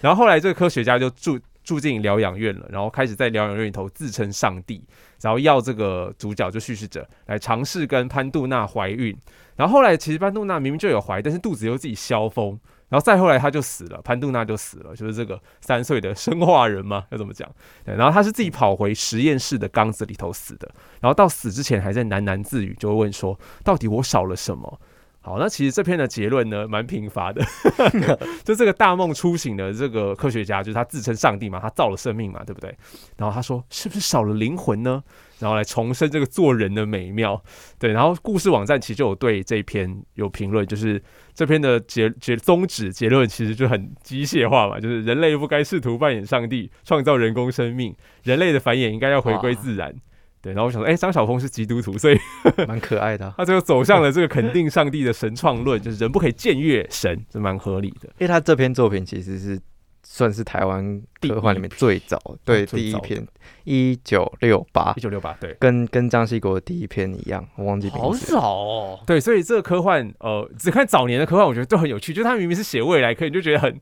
[0.01, 4.83] 然后后来这个科学家就住住进疗养院了，然后开始在疗养院里头自称上帝，
[5.21, 9.15] 然后要这个主角就叙事者来尝试跟潘杜娜怀孕。
[9.55, 17.47] 然后后来其实潘杜娜明明就有怀，但是肚子又自己消风，然后再后来他就死了，潘杜娜就死了，就是这个三岁的生化人嘛，要怎么讲？
[17.85, 20.67] 对，然后他是自己跑回实验室的缸子里头死的，
[20.99, 24.81] 然后到死之前还在喃喃自语，就会问说，到底我少了什么？
[25.21, 27.43] 好，那其实这篇的结论呢，蛮贫乏的。
[28.43, 32.73] 就这个大梦初醒的这个科学家，就是他自称上帝嘛，他造了生命嘛，对不对？
[33.17, 35.03] 然后他说，是不是少了灵魂呢？
[35.39, 37.41] 然后来重申这个做人的美妙。
[37.77, 41.01] 对，然后故事网站其实就有对这一篇有评论，就是
[41.33, 49.93] 这篇的结结宗旨结论其实就很机械化嘛，就是人类不该试图扮演上帝，创造人工生命，人类的繁衍应该要回归自然。
[50.41, 52.17] 对，然后我想说，哎，张晓峰是基督徒，所以
[52.67, 58.07] 蛮可爱的啊、 他最后走向了这个肯定上帝的神创论，就是人不可以僭越神，这蛮合理的。
[58.17, 59.59] 因为他这篇作品其实是
[60.01, 63.27] 算是台湾科幻里面最早，对，第一篇，
[63.65, 68.13] 一九六八一，九六八，对跟跟张西国的第一篇一样，我忘记好。
[68.13, 68.99] 早哦。
[69.05, 73.79] 对，所以这个科幻，呃，只看早年的科幻，我觉得都很有趣，就是他明明是写未来，可你就觉得很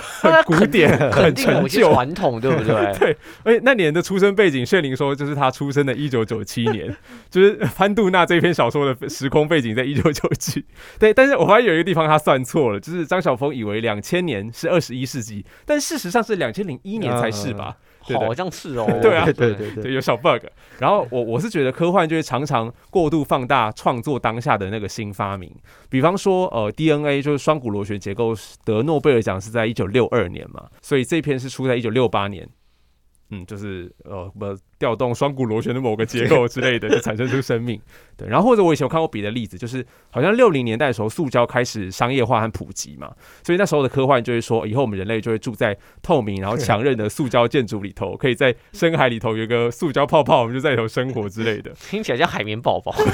[0.22, 1.92] 很古典、很陈旧。
[1.92, 2.74] 传统，对不对？
[2.98, 6.94] 对，而且那年的出生背景，炫灵说就是他出生的一九九七年，
[7.30, 10.64] 就是潘杜娜这篇小说的时空背景在一九九七。
[10.98, 17.76] 对，但是我发现有一个地方他算错了，就是张晓峰以为两千年是二十一世纪，但事实上是两千零一年才是吧？
[18.16, 18.86] 好像是哦。
[19.02, 20.44] 对啊对对对对对，有小 bug。
[20.78, 25.50] 然后我我是觉得科幻就是常常过度放大创作当下的那个新发明，
[25.88, 32.48] 比方说呃 DNA 就是双股螺旋结构得诺贝尔奖是在一九六二年嘛，所以这篇是出在一九六八年。
[33.30, 34.46] 嗯，就是呃，不
[34.78, 37.80] 调动双股螺旋的某个结构之类的，就产生出生命。
[38.16, 43.12] 对，然后或者我以前有看过别的例子，就是好像六零年代的时候，塑胶开始商业化和普及嘛，
[43.44, 51.70] 所以那时候的科幻就会说，以后我们人类就会住在透明然后强韧的塑胶建筑里头，可以在深海里头有一个塑胶泡泡，我们就在里头生活之类的。
[51.90, 52.94] 听起来像海绵宝宝。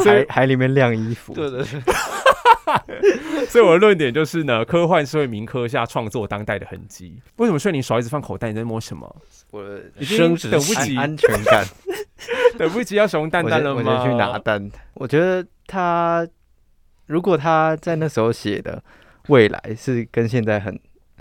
[0.00, 1.80] 海海里面晾衣服，对对对，
[3.48, 7.20] 所以我的论点就是呢，科幻是为民科下创作当代的痕迹。
[7.36, 8.48] 为什么睡你手一直放口袋？
[8.48, 9.16] 你在摸什么？
[9.50, 11.64] 我的已经生殖等不及，安安全感。
[12.58, 13.82] 等不及要熊蛋我蛋了吗？
[13.84, 14.70] 我先去拿蛋。
[14.94, 16.26] 我觉得他
[17.06, 18.82] 如果他在那时候写的
[19.28, 20.78] 未来是跟现在很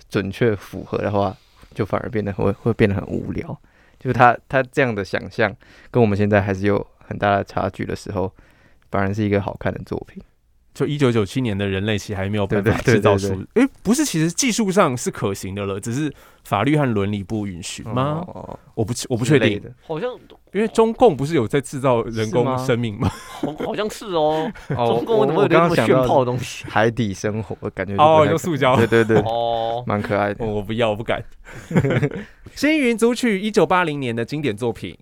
[0.09, 1.35] 准确符合的话，
[1.73, 3.57] 就反而变得会会变得很无聊。
[3.99, 5.55] 就是他他这样的想象
[5.91, 8.31] 跟我们现在还是有很大的差距的时候，
[8.91, 10.21] 反而是一个好看的作品。
[10.77, 16.13] 就一九九七年的人类其实还没有办法制造对出，诶，不是，其实技术上是可行的了，只是
[16.43, 18.23] 法律和伦理不允许吗？
[18.27, 20.07] 哦我不我不确定，好像
[20.53, 23.09] 因为中共不是有在制造人工生命吗？
[23.09, 24.47] 好好像是哦。
[24.69, 26.63] 哦中共为什么会有那么炫刚刚想到炮的东西？
[26.69, 30.45] 海底生活，感觉哦用塑胶对对对，哦，蛮可爱的。
[30.45, 31.23] 我我不要，我不敢。
[32.53, 34.95] 星云组曲一九八零年的经典作品，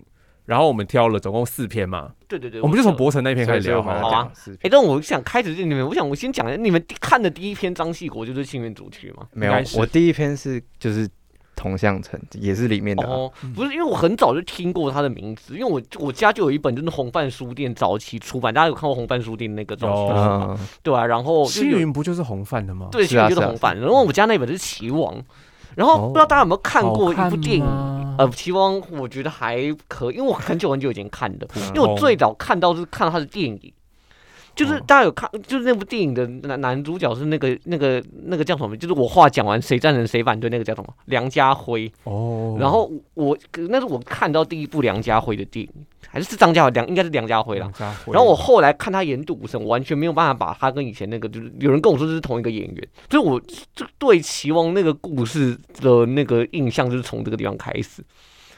[0.46, 4.32] 然后我们挑了总共四篇嘛，对对对，我们就从记得伯承那篇开始聊好啊。
[4.62, 9.26] 哎、但我想开始你们，我想我先讲，你们看的第一篇张系国就是《幸运主曲》吗？
[9.32, 11.08] 没有我第一篇是就是
[11.56, 20.56] 同向城，也是里面的啊、哦，不是，因为我很早就听过他的名字，因为我我家就有一本就是红范书店早期出版，大家有看过红范书店那个早期有书吗？
[20.60, 22.88] 嗯，对啊，然后就星云不就是红饭的吗？
[22.92, 25.16] 对，幸运就是红范，然后我家那本是棋王，
[25.76, 33.72] 然后不知道大家有没有看过一部电影，呃，期望我觉得还可以，因为我很久很久以前看的，嗯因为我最早看到是看到他的电影。
[34.54, 38.74] 就是哦大家有看，就是那部电影的男男主角是那个那个那个叫什么？
[38.74, 40.88] 就是我话讲完谁赞成谁反对那个叫什么？
[41.04, 41.92] 梁家辉。
[42.04, 43.36] 哦，然后我
[43.68, 45.70] 那是我看到第一部梁家辉的电影，
[46.16, 47.72] 还是是张家辉梁应该是梁家辉啦梁。
[47.74, 53.38] 家辉然后我后来看他演赌神，完全没有办法把他跟以前那个，就是有人跟我说这是同一个演员，所以我
[53.74, 58.02] 就对齐王那个故事的那个印象就是从这个地方开始。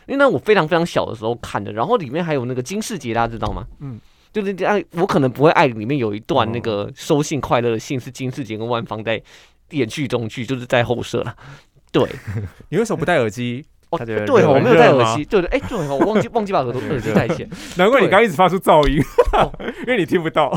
[0.06, 3.66] 因为那我非常非常小的时候看的，然后里面还有那个金世杰，大家知道吗？
[3.80, 3.98] 嗯，
[4.32, 9.20] 就是这样，我可能不会爱里面有一段那个收信快乐的信是金世杰跟万芳在
[9.70, 11.36] 演剧中剧，就是在后舍了。
[11.90, 12.08] 对，
[12.70, 13.66] 你为什么不戴耳机？
[13.90, 17.48] 哦，对哦，我没有戴耳机，对对，哎，对哦，我忘记忘记把耳朵 耳机戴起来。
[17.76, 19.50] 难怪你刚刚一直发出噪音哦，
[19.86, 20.50] 因为你听不到。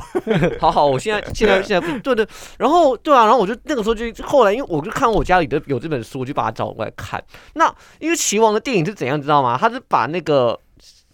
[0.60, 7.24] 好好，我现在现在现在不对对，然后对啊，然后我就那个时候就后来，因为我就看我家里的有这本书，我就把它找过来看。
[7.54, 9.58] 那因为齐王的电影是怎样，知道吗？
[9.60, 10.60] 他是把那个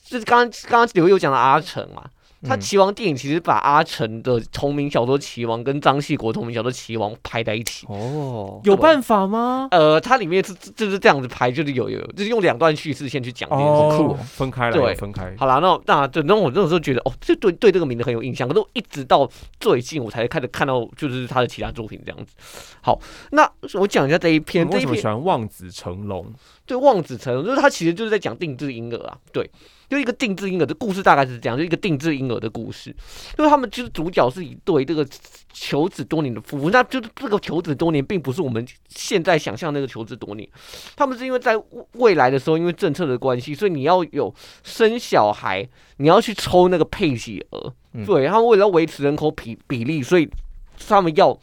[0.03, 2.03] 就是刚刚刚刚刘有讲的阿成嘛，
[2.43, 7.87] 他棋王电影其实把阿成的同名小说《棋王》跟张系国同名小说《棋王》拍在一起。
[7.87, 9.67] 哦，有办法吗？
[9.71, 14.03] 呃，它里面是就是这样子拍，就是有有有，就是用两段叙事线去讲这件事。
[14.03, 15.33] 哦，分开来，对分开。
[15.37, 22.33] 好啦，那那对，那我那个时候觉得，哦，这对对这个名字很有印象，可是我一直到最近我才开始看到，就是他的其他作品这样子。
[22.81, 22.99] 好，
[23.31, 26.31] 那我讲一下这一篇，你为什么喜这一篇欢望子成龙？
[26.65, 29.49] 对望子成龙，就是他其实就是在讲定制婴儿啊，对，
[29.89, 32.89] 就一个定制婴儿的故事大概是这样，就一个定制婴儿的故事，
[33.37, 35.07] 因为他们就是主角是一对这个
[35.53, 40.47] 求子多年的夫妇，那就是这个求子多年并不是我们现在想象那个求子多年，
[40.95, 41.55] 他们是因为在
[41.93, 47.73] 未来的时候，因为政策的关系，所以你要有生小孩，你要去抽那个配给额，
[48.05, 50.29] 对，他们为了维持人口比比例，所以
[50.87, 51.37] 他们要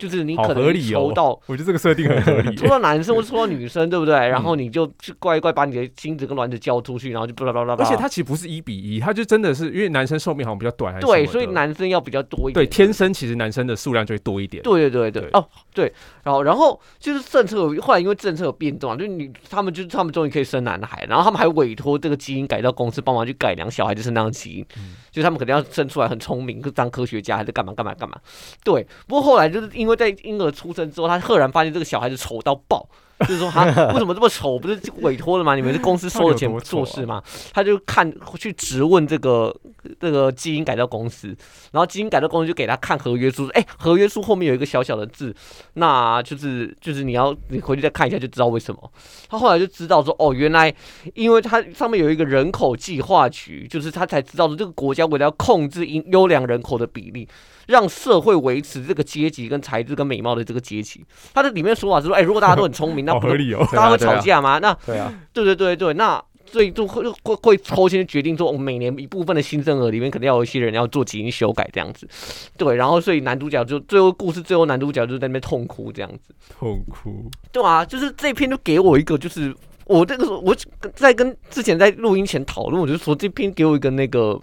[0.00, 1.38] 就是你可能抽到。
[1.46, 2.66] 我觉得这个设定很合理 抽。
[2.66, 4.16] 到男生或抽到女生，对不对？
[4.16, 7.88] 嗯然后你就去乖乖把你的精子跟卵子交出去，然后就巴拉巴拉巴拉。
[7.88, 12.64] 而且它其实不是一比一，它就真的是因为男生寿命好像比较短，对，所以男生要比较多一点。
[12.64, 14.62] 对天生其实男生的数量就会多一点。
[14.62, 15.92] 对对对对对哦对，
[16.24, 28.18] 然后然后就是政策有后来因为政策有变动啊，就是你他们就是他们终于可以生男孩，然后他们还委托这个基因改造公司帮忙去改良小孩子身上的基因，嗯就是他们肯定要生出来很聪明，当科学家还是干嘛干嘛干嘛。
[28.64, 32.88] 对，不过后来就是因为在婴儿出生之后，他赫然发现这个小孩子丑到爆。
[33.20, 34.58] 就是说，他，为什么这么丑？
[34.58, 35.54] 不是委托了吗？
[35.54, 37.22] 你们是公司收了钱做事吗？
[37.52, 39.54] 他就看去质问这个
[39.98, 41.28] 这个基因改造公司，
[41.72, 45.34] 然后基因改造公司就给他看合约书，哎、合约书后面有一个小小的字，
[45.74, 48.92] 那就是就是你要你回去再看一下就知道为什么。
[49.28, 50.74] 他后来就知道说，哦，原来
[51.14, 57.28] 因为他上面有一个人口计划局，就是他才知道说这个国家为了要控制优优良人口的比例，
[57.66, 61.04] 让社会维持这个阶级跟才智跟美貌的这个阶级。
[61.32, 63.66] 他的里面说法是说，哎、如果大家都很聪明，那不合理哦。
[63.72, 64.58] 大家会吵架吗？
[64.58, 72.08] 那对啊，对对对对，那所以就会会会抽签决定说，我们每年一部分的新生儿里面肯定要有一些人要做基因修改这样子，
[72.56, 77.30] 对，然后所以男主角就最后故事最后男主角就在那边痛哭这样子，痛哭。
[77.52, 79.54] 对啊，就是这篇就给我一个就是
[79.86, 80.56] 我这个时候我
[80.94, 84.40] 在跟之前在录音前讨论，我就说这篇给我一个那个。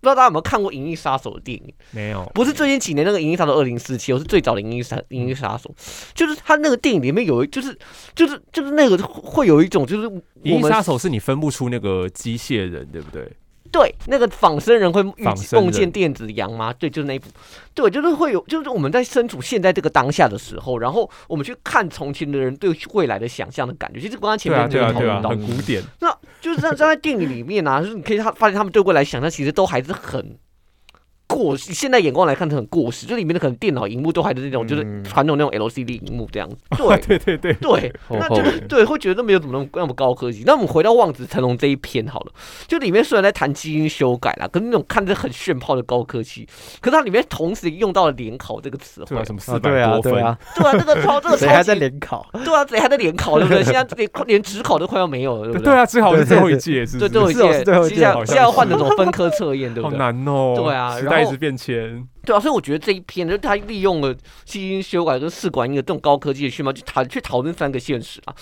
[0.00, 1.74] 不知道大家有没有看过《银翼杀手》的电影？
[1.90, 5.74] 没有，不是最近几年那个《银翼杀手二零四七》，我是最早的《银翼杀银翼杀手》，
[6.14, 7.76] 就是他那个电影里面有一，就是
[8.14, 10.08] 就是就是那个会有一种就是
[10.42, 13.30] 银翼杀手是你分不出那个机械人，对不对？
[13.70, 16.72] 对，那个仿生人会预仿生人共建电子羊吗？
[16.72, 17.28] 对，就是那一部。
[17.74, 24.00] 对，就是会有，就是我们在身处现在这个当下的时候，然后我们去看从前的人对未来的想象的感觉。
[24.00, 25.82] 其实刚刚前面就对啊，对啊，有讨论到，很古典。
[26.00, 30.36] 那就是在在电影里面啊，就是你可以他发现他们对未来想象其实都还是很。
[31.28, 36.56] 过时，现在眼光来看是很过时，就里面的可能电脑荧幕都还是那种，就是嗯传统那种 LCD 荧幕这样子。
[36.76, 40.42] 对，对对对，对，那就是对，会觉得没有怎么那么那么高科技。
[40.46, 42.32] 那我们回到望子成龙这一篇好了，
[42.66, 46.48] 就里面虽然在谈基因修改啦，跟那种看着很炫炮的高科技，
[46.80, 49.24] 可是它里面同时用到了联考这个词汇对啊，。
[49.24, 52.26] 什么四啊对啊百多分，对啊，对啊，这个超这个谁还在联考？
[52.44, 53.62] 对啊，谁还在联考，对不对？
[53.68, 59.98] 现在连连职考都快要没有了，对不对啊，只好是最后一届，是对，最后一届是最后一届接下来好像现在要换那种分科测验，对不好对？
[59.98, 60.54] 难哦。
[60.56, 62.06] 对啊时然后代一直变迁。
[62.24, 68.34] 对啊，所以我觉得这一篇就是他利用了基因修改跟试管婴儿这种高科技的讯号，去谈去讨论三个现实啊。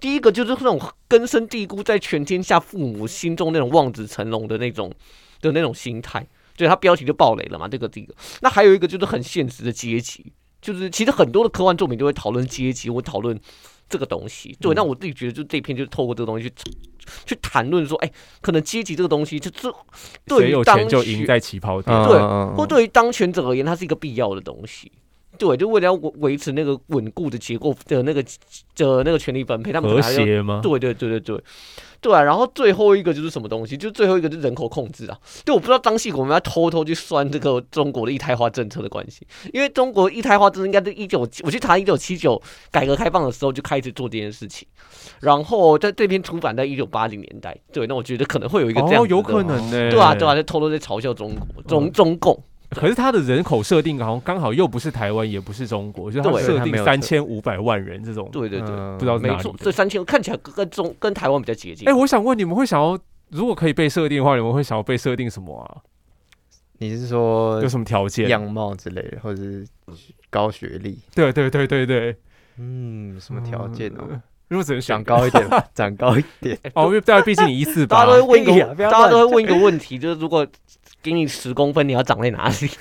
[0.00, 4.92] 第一个就是那种根深蒂固在全天下父母心中那种望子成龙的那种
[5.40, 8.14] 的那种心态，对他标题就爆雷了嘛，这个第一个。
[8.42, 13.38] 那还有一个就是很现实的阶级，就是其实很多的科幻作品都会讨论阶级，或讨论
[13.88, 14.56] 这个东西。
[14.60, 16.54] 对，嗯那我自己觉得就这篇就是透过这个东西去
[17.26, 19.74] 去谈论说，哎，可能阶级这个东西，就这
[20.26, 22.04] 对于当权钱就赢在起跑点。
[22.06, 24.90] 对嗯或对于当权者而言，它是一个必要的东西。
[25.38, 30.60] 对，就为了要维维持那个稳固的结构的那个的那个权力分配，他们可和谐吗？
[30.62, 31.44] 对对对对对，
[32.00, 32.22] 对啊。
[32.22, 33.76] 然后最后一个就是什么东西？
[33.76, 35.18] 就最后一个就是人口控制啊。
[35.44, 44.66] 对，我不知道张系我们要偷偷去算这个中国的一胎化政策的关系，因为中国一胎化政策应该是一九，我去查一九七九改革开放的时候就开始做这件事情，
[45.20, 47.56] 然后在这篇出版在一九八零年代。
[47.72, 49.90] 对，那我觉得可能会有一个这样哦，有可能呢。
[49.90, 52.40] 对啊对啊，在偷偷在嘲笑中国中中共。
[52.74, 58.28] 可是它的人口设定好像刚好又不是台湾，也不是中国，就是它设定三千五百万人这种。
[58.32, 61.88] 对对对，嗯不知道是没错，哪里的这三千看起来跟跟中跟台湾比较接近。
[61.88, 62.98] 哎、我想问你们会想要，
[63.30, 65.80] 如果可以被设定的话，你们会想要被设定什么啊？
[66.78, 68.28] 你是说有什么条件？
[68.28, 69.66] 样貌之类的，或者是
[70.28, 70.98] 高学历？
[71.14, 72.16] 对对对对对，
[72.58, 74.04] 嗯，什么条件哦？
[74.10, 76.56] 嗯如果只能选长高一点， 长高一点。
[76.74, 80.46] 哦，因为大家毕竟你一四八大家，都会问一哎呀个，大家都会问一个问题，就是如果
[81.04, 82.54] 给你十公分，你要长在哪里？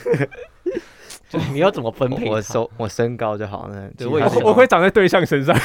[1.29, 2.31] 就是你要怎么分配它？
[2.31, 5.53] 我身我身高就好，了对我我我会长在对象身上，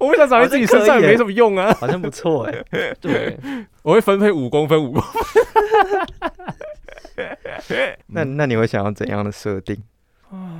[0.00, 1.72] 我不想长在自己身上也没什么用啊。
[1.74, 2.64] 好像不错哎。
[3.00, 3.38] 对，
[3.82, 5.02] 我会分配五公分五公
[8.08, 9.76] 那那你会想要怎样的设定？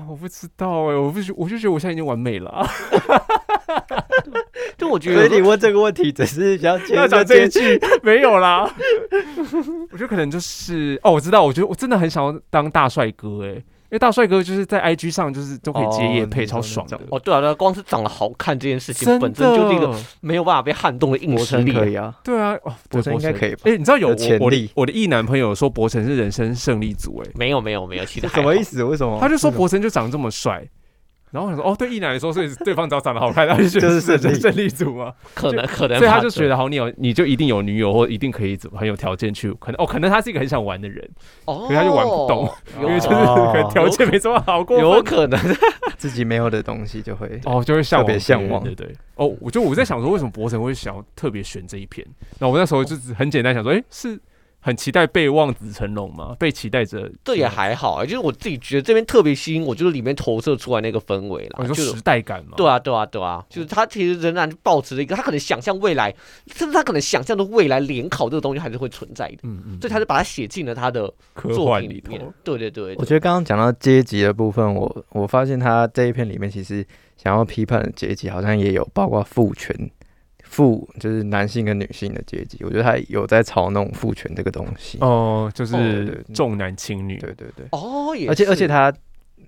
[0.09, 2.67] 啊，我不知道哎、我不觉我就觉得我现在已经完美了、啊。
[4.79, 8.63] 就我觉所以你得问这个问题，只是想要讲这一句没有啦。
[9.93, 17.01] 我觉得可能就是哦，我知道，我觉得我真的很想要当大帅哥哎、因为大帅哥就是在 IG 上就是都可以接夜配，哦超爽的。
[17.09, 21.81] 哦，对啊，对啊，光是长得好看这件事情本身就是一个没有办法被撼动的硬实力啊。
[21.81, 23.15] 可以啊，对啊，哦，博对成。
[23.15, 23.63] 应该可以吧。
[23.65, 24.71] 哎、你知道有我我的力。
[24.75, 28.85] 我的异男朋友说博成是人生胜利组哎、没有没有没有，其实什么意思？
[28.85, 29.19] 为什么？
[29.21, 30.63] 他就说博成就长这么帅。
[31.31, 35.13] 然后我想说，哦，对一男来说，所以对方只要长得好看，他就觉得就是胜利胜利组嘛。
[35.35, 41.09] 可能可能，所以他就觉得得，好，你有你就一定有女友，或一定可以怎么很有条件去，可能哦，可能他是一个很想玩的人，
[41.45, 42.51] 哦，可是他就玩不动
[42.81, 45.39] 因为就是哦可能条件没这么好过，有可能，
[45.99, 48.97] 自己没有的东西就会哦，就会向别向往对对对。
[49.17, 52.07] 哦，我就我在想说，为什么博成会想要特别选这一篇？
[52.39, 54.19] 那我那时候就是很简单想说，诶，是
[54.69, 56.37] 很期待被望子成龙吗？
[56.39, 62.53] 被期待着，这也还好啊，就是我自己觉得这边特别吸引我，就是里面投射出来那个氛围啦，就是哦你说时代感嘛？
[62.55, 66.15] 对啊，对啊，对啊，就是他其实仍然保持着一个，他可能想象未来，
[66.49, 72.35] 甚至他可能想象的未来联考这个东西还是会存在的，嗯嗯，所以他就把它写进了他的科作幻里头品里面。
[72.45, 79.75] 对对对，对我觉得刚刚讲到阶级的部分，我我发现他这一篇里面其实想要批判的阶级好像也有，包括父权、
[80.49, 82.59] 父就是男性跟女性的阶级。
[82.65, 84.99] 我觉得他有在嘲弄父权这个东西。
[85.01, 88.93] 哦，就是重男轻女，对对对，哦，也而且而且他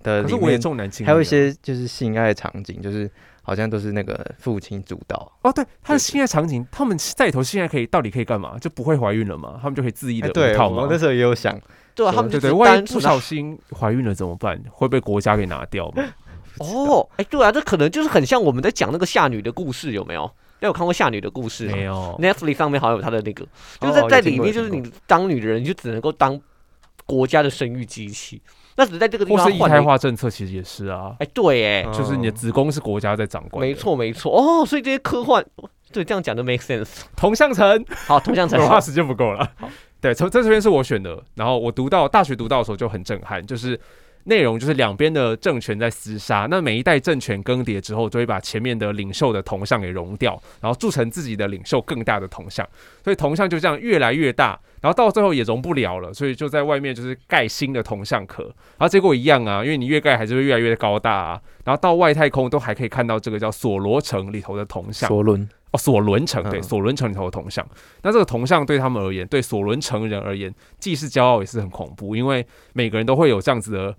[0.03, 3.09] 的可是我也里面重男轻还有一些就是性爱场景，就是
[3.41, 5.31] 好像都是那个父亲主导。
[5.41, 8.57] 哦，对，他的性爱场景，他们在里头性爱可以到底可以干嘛？
[8.59, 9.59] 就不会怀孕了嘛？
[9.61, 10.87] 他们就可以恣意哎，的对，套吗我？
[10.89, 11.59] 那时候也有想，
[11.95, 14.61] 对啊，他们就只对对，万一不小心怀孕了怎么办？
[14.69, 16.03] 会被国家给拿掉吗？
[16.59, 20.29] 哦，哎，对啊，这可能就是很像我们在讲那个夏女的故事，有没有？
[20.61, 23.45] 那有看过夏女的故事没有，？Netflix 上面好像有他的那个，
[23.79, 26.39] 就是哦在里面，就是你当女人，你就只能够当
[27.05, 28.41] 国家的生育机器。
[28.77, 29.81] 那只是在这个地方或是一胎。
[29.81, 34.31] 化政策其实也是啊，哎，对，哎，就是你的嗯子宫是国家在掌管，没，错没错。
[34.31, 35.43] 哦，所以这些科幻，
[35.91, 37.01] 对，这样讲就 make sense。
[37.15, 39.51] 同向城，好，同向成 我怕时间不够了。
[39.99, 43.77] 对，从这这边是我选的，然后我读到大学读到的时候就很震撼，就是
[44.25, 52.67] 内容就是两边的政权在厮杀，那每一代政权更迭之后，就会把前面的领袖的铜像给融掉，然后铸成自己的领袖更大的铜像，
[53.03, 65.07] 所以铜像就这样越来越大，然后到最后也融不了了，所以就在外面就是盖新的铜像壳，然后结果一样啊，因为你越盖还是会越来越高大啊，然后到外太空都还可以看到这个叫索罗城里头的铜像。
[65.07, 65.49] 索伦？
[65.71, 66.63] 哦，索伦城对，嗯。
[66.63, 67.65] 索伦城里头的铜像。
[68.01, 73.95] 那这个铜像对他们而言，对索伦城人而言，既是骄傲也是很恐怖，因为每个人都会有这样子的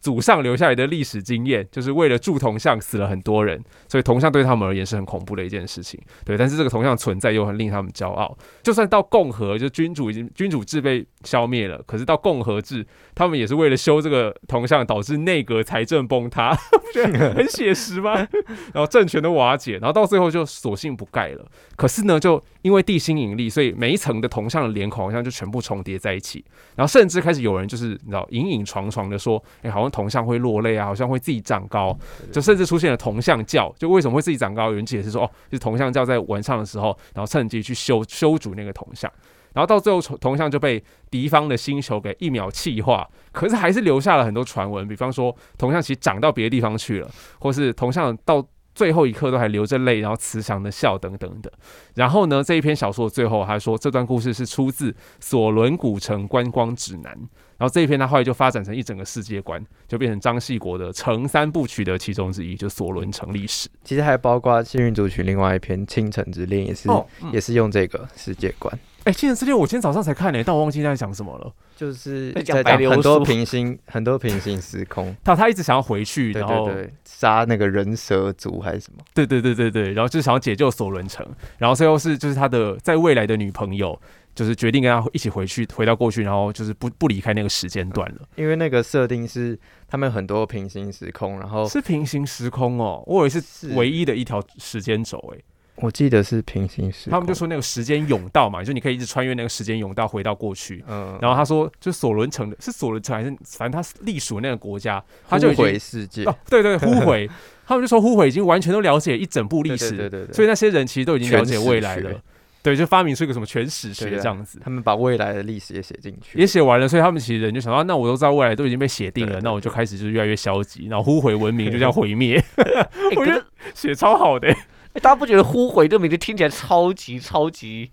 [0.00, 6.00] 祖上留下来的历史经验，就是为了铸铜像死了很多人，所以铜像对他们而言是很恐怖的一件事情。
[6.24, 8.36] 对，但是这个铜像存在又很令他们骄傲。
[8.62, 18.14] 就算到共和，就君主已经君主制被消灭了，可是到共和制，他们也是为了修这个铜像，导致内阁财政崩塌，不觉得很写实吗？
[18.72, 21.46] 然后政权的瓦解，然后到最后就索性不盖了。
[21.76, 26.44] 可是呢，就因为地心引力，所以每一层的铜像的脸孔好像就全部重叠在一起，
[26.74, 31.96] 然后甚至开始有人就是你知道隐隐床床的说，哎、好铜像会落泪啊，好像会自己长高，
[32.32, 33.74] 就甚至出现了铜像教。
[33.78, 34.66] 就为什么会自己长高？
[34.66, 39.10] 有人解释说，哦，就是铜像教在晚上的时候，然后趁机去修修筑那个铜像。
[39.52, 48.44] 然后到最后，铜像就被敌方的星球给一秒气化，可是还是留下了很多传闻，比方说铜像其实长到别的地方去了，或是铜像到
[48.76, 51.50] 最后一刻都还流着泪，然后慈祥的笑等等的。
[51.94, 57.10] 然后呢，这一篇小说的最后还说，这段故事是出自《索伦古城观光指南》。
[57.56, 63.66] 然后这一篇他后来就发展成一整个世界观，就变成张系国的城三部曲的其中之一，就索伦城历史。
[63.82, 71.52] 其实还包括幸运族群另外一篇《倾城之恋》，也是、哦，嗯也是用这个世界观，哎，《倾城之恋》我今天早上才看呢、但我忘记在讲什么了。
[71.76, 72.56] 就是在讲
[72.90, 75.14] 很多平行很多平行时空。
[75.22, 76.68] 他他一直想要回去，然后
[77.04, 79.04] 杀那个人蛇族还是什么？
[79.14, 81.24] 对对对对对，然后就是想要解救索伦城，
[81.58, 83.96] 然后最后是就是他的在未来的女朋友，
[84.34, 88.22] 就是决定跟他一起回去，回到过去，然后就是不不离开那个时间段了。
[88.34, 95.44] 因为那个设定是他们很多平行时空，然后是平行时空哦，我以为是是唯一的一条时间轴诶。
[95.76, 97.12] 我记得是平行时空。
[97.12, 100.84] 他们就说那个时间甬道嘛，就你可以一直穿越那个时间甬道回到过去。
[100.88, 107.28] 嗯，然后他说，就索伦城的是索伦城还是反正他隶属那个国家，他就回经世界，哦，对对， 呼回，
[107.66, 112.20] 他们就说呼回已经完全都了解一整部历史，对对对对，所以那些人其实都已经了解未来了。
[112.62, 122.42] 对，就发明出一个什么全史学这样子，他们把未来的历史也写进去，也写完了，所以他们其实人就想到，那我都知道未来都已经被写定了，那我就开始就是越来越消极，然后呼回文明就这样毁灭，
[123.14, 124.52] 我觉得写超好的
[125.00, 127.90] 大家不觉得“呼回”这名字听起来超级超级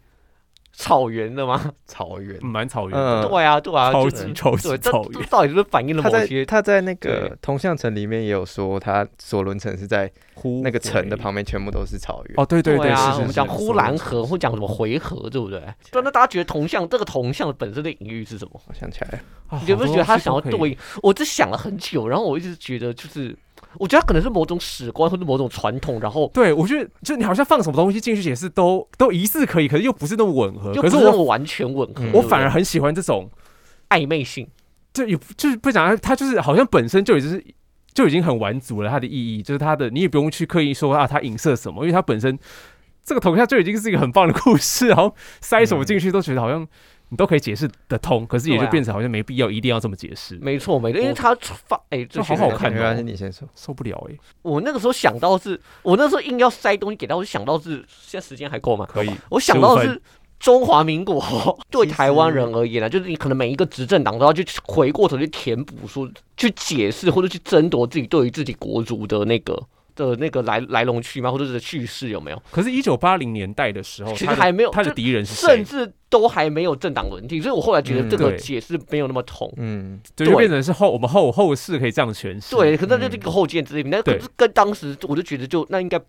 [0.72, 1.72] 草原的吗？
[1.86, 2.38] 草原。
[2.42, 3.22] 嗯蛮草原的。
[3.22, 6.46] 嗯，对啊，对啊，超就是级超级对，这草原这到底是不是反映了他在某些？
[6.46, 12.34] 他在那对个铜像城里面也有说，他索伦城是在呼那个城的旁边全部都是草原。
[12.38, 15.60] 哦，对对啊，是是我们讲呼兰河或讲什么回河，对不对？
[15.92, 18.60] 对，那大家觉得铜像这个铜像本身的隐喻是什么？
[18.68, 19.20] 我想起来
[19.62, 20.78] 你有没有觉得他想要对应？
[21.04, 23.36] 我只想了很久，然后我一直觉得就是，
[23.80, 30.74] 我觉得他可能是某种史观或者某种传统，然后对，我觉得就你好像放什么东西进去解释都都疑似可以，可是又不是那么吻合。
[30.74, 32.04] 就可是我不是那么完全吻合。
[32.14, 33.30] 我反而很喜欢这种，
[33.90, 34.48] 暧昧性，
[34.94, 37.46] 就也就是不讲它就是好像本身就已经是
[37.94, 42.38] 就已经很完足了，它的意义就是它的你也不用去刻意说啊它影射什么，因为它本身
[43.04, 46.68] 这个头像就已经是一个很棒的故事，然后塞什么进去都觉得好像
[47.14, 51.36] 你都可以解释得通，可是也就变成好像没必要一定要这么解释，没错没错，因为他
[51.68, 53.48] 发哎，这就好好看哦没关系，你先说。
[53.56, 58.84] 受不了哎、我那个时候想到是，我那时候硬要塞东西给他，我就想到是，现在时间还够吗？
[58.92, 60.02] 可以，我想到的是
[60.40, 61.24] 中华民国
[61.70, 69.56] 对台湾人而言呢，就是你可能每一个执政党都要去回过头去填补，说去解释或者去争夺自己对于自己国族的那个
[69.96, 72.42] 的那个来来龙去脉或者是叙事有没有？
[72.50, 75.66] 可是，一九八零年代的时候，其实还没有他的就敌人是谁甚？
[75.66, 79.52] 至都还没有政党轮替，所以我后来觉得嗯这个解释没有那么通。
[79.58, 82.56] 嗯，对，就变成是后我们后后世可以这样诠释。
[82.56, 86.00] 对，可是那就是嗯一个后见之明，那可是跟当时我就觉得就那应该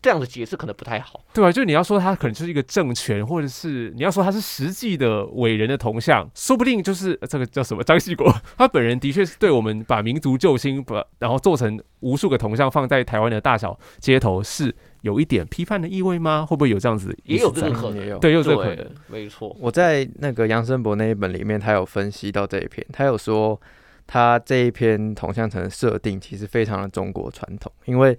[0.00, 1.20] 这样的解释可能不太好。
[1.32, 16.44] 对啊，就你要说他可能就是一个政权，或者是你要说他是实际的伟人的铜像，说不定就是呃这个叫什么张系国，他本人的确是对我们把民族救星把然后做成无数个铜像放在台湾的大小街头，是有一点批判的意味吗？
[16.44, 17.38] 会不会有这样子也？
[17.38, 18.18] 有这个可能也有。
[18.18, 19.54] 对，有这个可能。，没错。
[19.60, 23.60] 我在那个杨森博那一本里面，他有分析到这一篇，他有说
[24.06, 28.16] 他这一篇铜像城的设定其实非常的中国传统，因为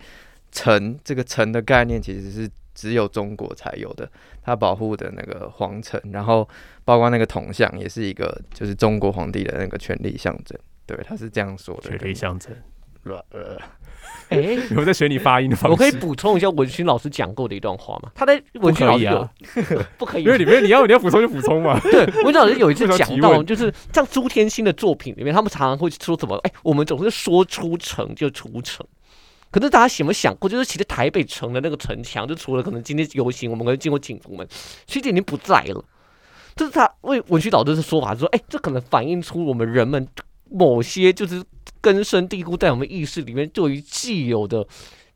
[0.51, 4.09] 城这个城的概念其实是只有中国才有的，
[4.41, 6.47] 它保护的那个皇城，然后
[6.83, 11.89] 包括那个铜像也是一个就是中国皇帝的那个权力象征，对，他是这样说的。
[11.89, 12.53] 权力象征，
[13.29, 13.57] 呃，
[14.29, 15.71] 哎，我在学你发音的方式。
[15.71, 18.11] 我可以补充一下文勋老师讲过的一段话吗？
[18.15, 19.29] 他在文勋老师有啊，
[19.97, 21.79] 不可以因为里面你要你要补充就补充嘛。
[21.91, 26.35] 对，文勋老师有一次讲到， 就是像朱天心的作品里面，他们常常会说什么？
[26.43, 28.85] 哎，我们总是说出城就出城。
[29.51, 34.47] 可是大家有没有想过，就是其实台北城的那个城墙，就除了可能今天游行，我们可能经过景福门，
[34.87, 35.85] 其实已经不在了。
[36.55, 40.07] 这是他为文学导师的说法，说，哎，这可能反映出我们人们
[40.49, 41.43] 某些就是
[41.83, 44.65] 根深蒂固在我们意识里面对于既有的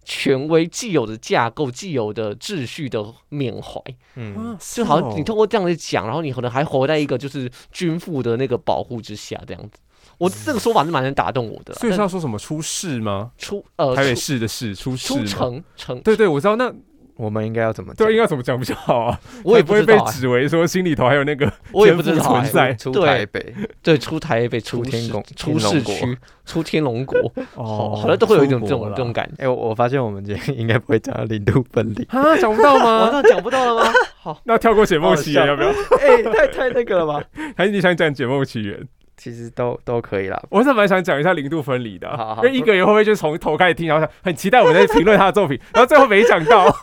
[0.04, 3.82] 权威、既有的架构、既有的秩序的缅怀。
[4.16, 9.80] 嗯，就好哦像你通过这样子讲，然后你可能还活在一个就是君父的那个保护之下，这样子。
[10.18, 11.80] 我这个说法是蛮能打动我的啦。
[11.80, 13.32] 所以是要说什么出世吗？
[13.38, 15.26] 出呃台北出市的市出世出？
[15.26, 16.56] 城城，对对，我知道。
[16.56, 16.74] 那
[17.18, 19.20] 我们应该要怎么讲对，应该怎么讲比较好啊？
[19.44, 27.18] 我也不会被不知道哎，指为说心里头还有那个我也不知道在出对台北，对，出台北、出天宫出天龙国市区、出天龙国，
[27.56, 29.44] 哦好，好像都会有一种这种这种感觉。
[29.44, 33.10] 哎、我我发现我们今天应该不会讲到零度分离， 啊，讲不到我吗？
[33.14, 33.92] 那讲不到了吗？
[34.22, 35.70] 好， 那跳过解梦起源好要不要？
[35.70, 37.24] 哎、太太那个了吧？
[37.56, 38.88] 还是你想讲解梦起源？
[39.18, 40.42] 其实都都可以啦。
[40.50, 46.74] 我是蛮想讲一下零度分离的啊，好好因为一个人会不会就从头开始听，然后很期待我们在评论他的作品，然后最后没讲到。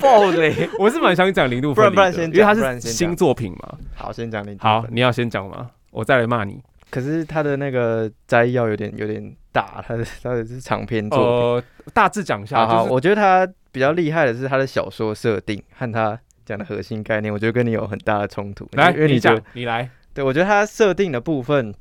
[0.00, 0.68] 爆雷！
[0.78, 3.78] 我是蛮想讲零度分离的，不然不然先因为他是新作品嘛。
[3.94, 5.70] 好，先讲零度好，你要先讲吗？
[5.90, 6.60] 我再来骂你。
[6.90, 11.26] 可是他的那个摘要有点有点大，他的他的是长篇作品。
[11.26, 11.62] 呃，
[11.92, 18.68] 大致讲一下，好好，就是我觉得他比较厉害的是他的小说设定和他讲的核心概念，我觉得跟你有很大的冲突。
[18.72, 21.74] 来你讲因为你觉得，你来，对我觉得他设定的部分，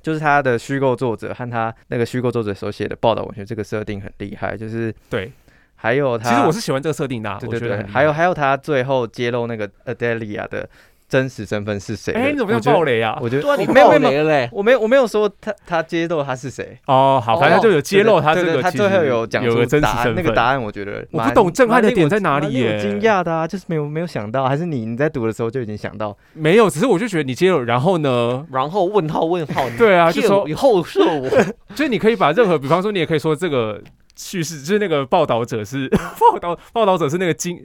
[0.00, 5.30] 就是他的虚构作者和他那个虚构作者所写的报道文学这个设定很厉害，就是对，
[5.76, 10.66] 还有他，其实我是喜欢这个设定的啊，对对对还有还有他最后揭露那个 Adelia 的
[11.14, 12.18] 真实身份是谁的。
[12.18, 13.16] 哎，你怎么我觉得像暴雷啊？
[13.22, 14.48] 我觉得对啊，你我没有没有没有，爆雷了嘞。
[14.52, 31.28] 我没有我没有说他他揭露他是谁，哦，好，反正就有揭露他这个，其他最后有讲出有个真实，身份，那个答案我觉得我不懂震撼的点在哪里耶惊讶的啊，就是没有没有想到，还是你你在读的时候就已经想到，没有，只是我就觉得你揭露，然后呢，然后问号问号，对啊就说骗我你后射我，
[31.76, 33.80] 就是你可以把任何，比方说你也可以说这个
[34.16, 35.88] 叙事，就是那个报道者是
[36.18, 37.56] 报道报道者是那个金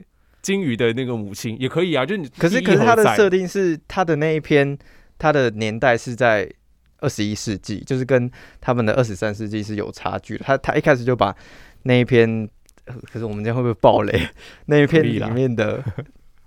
[0.42, 4.78] 金鱼的那个母亲，也可以啊，就是你可是可是他的设定是他的那一篇，
[5.18, 6.50] 他的年代是在
[6.98, 8.30] 二十一世纪，就是跟
[8.60, 10.44] 他们的二十三世纪是有差距的。
[10.44, 11.34] 他他一开始就把
[11.84, 12.48] 那一篇，
[12.86, 14.28] 呃可是我们这样会不会爆雷？
[14.66, 15.82] 那一篇里面的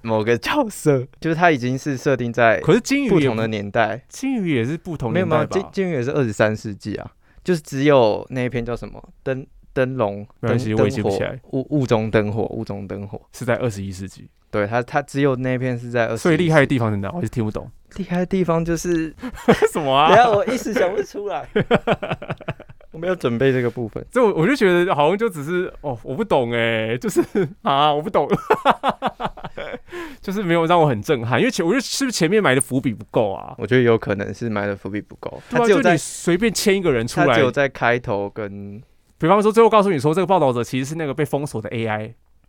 [0.02, 5.70] 某个角色，就是他已经是设定在可是金鱼不同的年代，金鱼也是不同没有没有，年代吧？
[5.72, 7.12] 金金鱼也是二十三世纪啊，
[7.44, 11.40] 就是只有那一篇叫什么灯灯笼灯没关系我也记灯火不起来。
[11.52, 17.10] 雾雾中灯火雾中灯火，是在二十一世纪，对他他只有那片是在二，所以厉害的地方在哪？
[17.10, 17.70] 我还是听不懂。
[17.98, 19.14] 厉害的地方就是
[19.72, 20.10] 什么啊？
[20.16, 21.48] 等一下我一时想不出来，
[22.92, 24.04] 我没有准备这个部分。
[24.12, 27.22] 这我我就觉得好像就只是哦，我不懂哎，就是
[27.62, 28.28] 啊，我不懂，
[30.22, 33.54] 就是没有让我很震撼，因为前我觉得是不是前面埋的伏笔不够啊？
[33.60, 37.28] 我觉得有可能是埋的伏笔不够，他只有在随便牵一个人出来。
[37.28, 38.82] 他只，有在开头跟
[39.24, 41.98] 比方说最后告诉你说这个报道者其实是那个被封锁的 AI，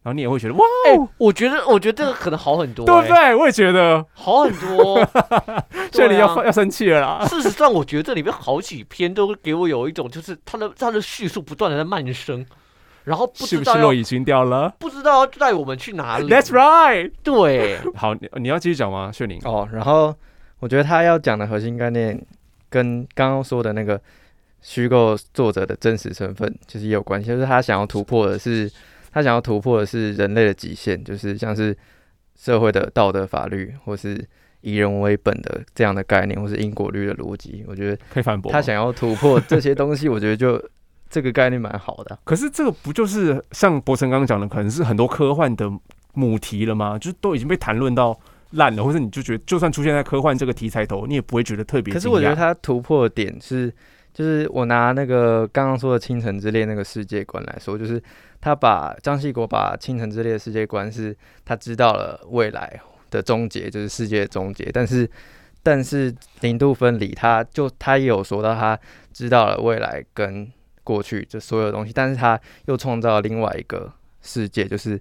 [0.02, 3.34] 然后你也会觉得哇，哎，我觉得我觉得这个可能好很多，哎对不对？
[3.36, 5.08] 我也觉得好很多。
[5.92, 7.24] 这 里对啊要要生气了啦。
[7.26, 12.44] 事实上，我觉得这里面好几篇都给我有一种，就是他的他的叙述不断的在慢升，
[13.04, 16.28] 然后不是知道要不是肉已经掉了不知道要带我们去哪里。
[16.28, 17.12] ？That's right。
[17.22, 19.12] 对，好，你你要继续讲吗？
[19.12, 19.40] 炫灵？
[19.44, 20.12] 哦，然后
[20.58, 22.20] 我觉得他要讲的核心概念
[22.68, 24.00] 跟刚刚说的那个
[24.66, 28.70] 虚构作者的真实身份其实也有关系，就是他想要突破的是
[29.12, 31.76] 他想要突破的是人类的极限，就是像是
[32.34, 34.26] 社会的道德法律或是
[34.62, 37.62] 以人为本的这样的概念，或是因果律的逻辑。
[37.68, 38.50] 我觉得可以反驳。
[38.50, 40.58] 他想要突破这些东西，我觉得就
[41.10, 42.18] 这个概念蛮好的啊。
[42.24, 45.70] 可是这个不就是像博成刚刚讲的，可能是很多科幻的
[46.14, 46.98] 母题了吗？
[46.98, 48.18] 就是都已经被谈论到
[48.52, 51.92] 烂了，或者你就觉得就算出现在科幻这个题材头，你也不会觉得特别。
[51.92, 53.70] 可是我觉得他突破的点是，
[54.14, 58.00] 就是我拿那个刚刚说的《倾城之恋》那个世界观来说，就是
[58.40, 65.10] 他把张系国把《倾城之恋》的世界观是他知道了未来的终结，就是世界的终结，但是
[65.64, 68.78] 但是零度分离，他就他也有说到他
[69.12, 70.48] 知道了未来跟
[70.84, 73.92] 过去这所有东西，但是他又创造了另外一个
[74.22, 75.00] 世界，就是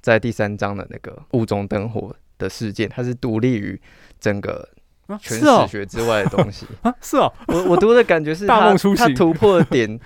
[0.00, 3.80] 在第三章的那个雾中灯火的世界，它是独立于
[4.18, 4.68] 整个
[5.06, 6.66] 啊全史学之外的东西。
[6.82, 9.98] 啊是哦，我我读的感觉是他大梦初醒他突破的点，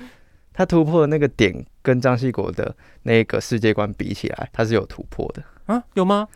[0.53, 5.43] 他突破的那个点跟张系国的那个世界观比起来，他是有突破的。
[5.67, 6.27] 啊有吗？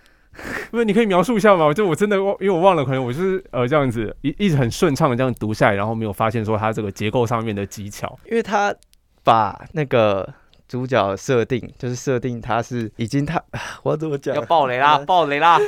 [0.71, 1.73] 不是，你可以描述一下吗？
[1.75, 8.19] 就我真的忘，因为我忘了，可能我就是呃这样子一一直很顺畅的这样读下来，然后没有发现说他这个结构上面的技巧。
[8.25, 8.75] 因为他
[9.23, 10.27] 把那个
[10.67, 13.43] 主角设定，就是设定他是已经他，
[13.85, 14.41] 我要怎么讲要？
[14.43, 15.59] 爆雷啦， 爆雷啦！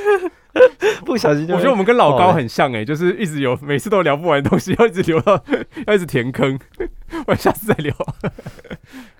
[1.05, 5.41] 不小心就我觉得我们跟老高很像哎、就是一直有每次都聊不完的东西，要一直留到
[5.87, 6.57] 要一直填坑，
[7.27, 7.93] 我下次再聊。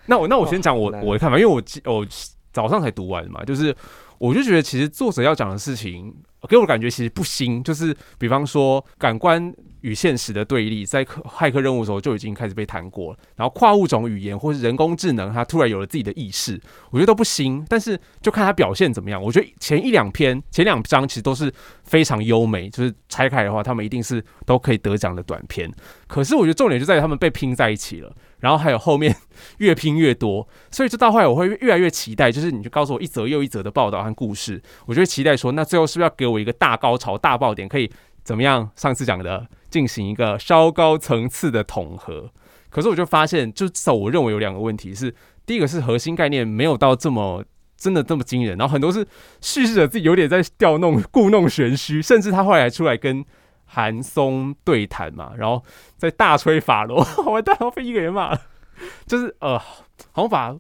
[0.08, 1.62] 那我那我先讲我我的看法，因为我
[1.92, 2.06] 我
[2.52, 3.76] 早上才读完嘛，就是
[4.18, 6.14] 我就觉得其实作者要讲的事情，
[6.48, 13.20] 给我感觉其实不新，就是比方说感官与现实的对立，在科骇客任务的时候就已经开始被谈过了。
[13.36, 19.22] 然后跨物种语言或是人工智能，它突然有了自己的意识，我觉得都不新，但是就看它表现怎么样。
[19.22, 25.72] 我觉得前一两篇、前两章其实都是非常优美，就是拆开的话，他们一定是都可以得奖的短片。
[26.08, 28.12] 可是我觉得重点就在于他们被拼在一起了。
[28.40, 29.16] 然后还有后面
[29.60, 37.90] 越拼越多，所以就到后来我会越来越期待，就是你就告诉我一则又一则的报道和故事，我就会期待说，那最后是不是要给我一个大高潮、大爆点，可以
[38.24, 38.70] 怎么样？
[38.76, 42.30] 上次讲的进行一个稍高层次的统合。
[42.70, 45.14] 可是我就发现，就至少我认为有两个问题是：
[45.46, 47.44] 第一个是核心概念没有到这么
[47.78, 49.06] 真的这么惊人，然后很多是
[49.40, 53.24] 叙事者自己有点在调弄、故弄玄虚，甚至他后来还出来跟
[53.76, 55.62] 韩松对谈嘛，然后
[55.98, 58.42] 在大吹法罗，完蛋，我被一个人骂了，
[59.06, 60.56] 就是呃，好像把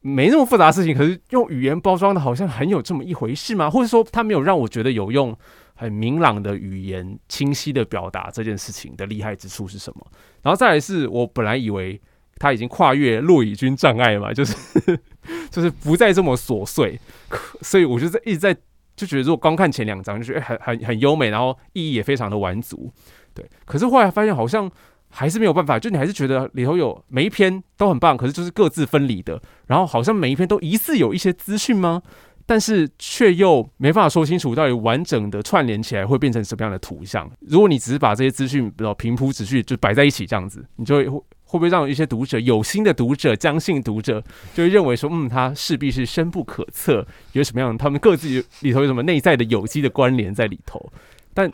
[0.00, 3.70] 没那么复杂的事情，可是用语言包装的，好像很有这么一回事吗？
[3.70, 5.36] 或者说他没有让我觉得有用
[5.76, 10.04] 很明朗的语言、清晰的表达这件事情的厉害之处是什么？
[10.42, 12.00] 然后再来是我本来以为
[12.38, 14.56] 他已经跨越骆以军障碍嘛，就是
[15.48, 16.98] 就是不再这么琐碎，
[17.60, 18.56] 所以我就在一直在
[18.98, 22.92] 就觉得，如果光看前两章，就觉得很很很优美，然后意义也非常的完足，
[23.32, 23.48] 对。
[23.64, 24.70] 可是后来发现好像
[25.08, 32.02] 还是没有办法，就你还是觉得里头有每一篇都很棒，可是就是各自分离的，然后好像每一篇都疑似有一些资讯吗？
[32.44, 37.30] 但是却又没办法说清楚，到底完整的串联起来会变成什么样的图像？
[37.40, 41.06] 如果你只是把这些资讯，比如平铺直叙，就摆在一起这样子，你就会
[41.48, 44.22] 会不会让一些读者有心的读者、将信读者
[44.54, 48.28] 就会认为说，嗯，他势必是深不可测，有什么样他们各自
[48.60, 50.92] 里头有什么内在的有机的关联在里头？
[51.34, 51.50] 但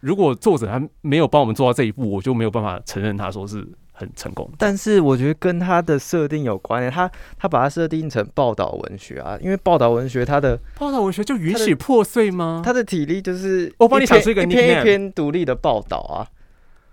[0.00, 3.66] 如果作者他没有帮我们做到这一步，我就没有办法承认他说是。
[3.94, 6.90] 很成功，但是我觉得跟他的设定有关联。
[6.90, 7.08] 他
[7.38, 12.62] 他把它设定成报道文学啊，因为报道文学它的报道文学就允许破碎吗？
[12.64, 16.26] 他的体力就是我帮你想出一个一篇一篇独立的报道啊。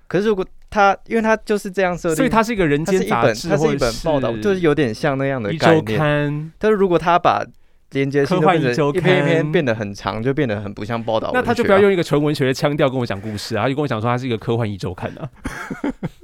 [0.07, 6.51] 可是如果他，因为他就是这样设定，所以它是一个人间杂志，它是一本报道，就是有点像那样的概念。
[6.57, 7.45] 但是如果他把
[7.91, 11.31] 连接性变成一篇一篇变得很长，就变得很不像报道。
[11.33, 15.27] 那他就不要用一个纯文学的腔调跟我讲故事啊，他就跟我讲说他是一个科幻一周刊啊。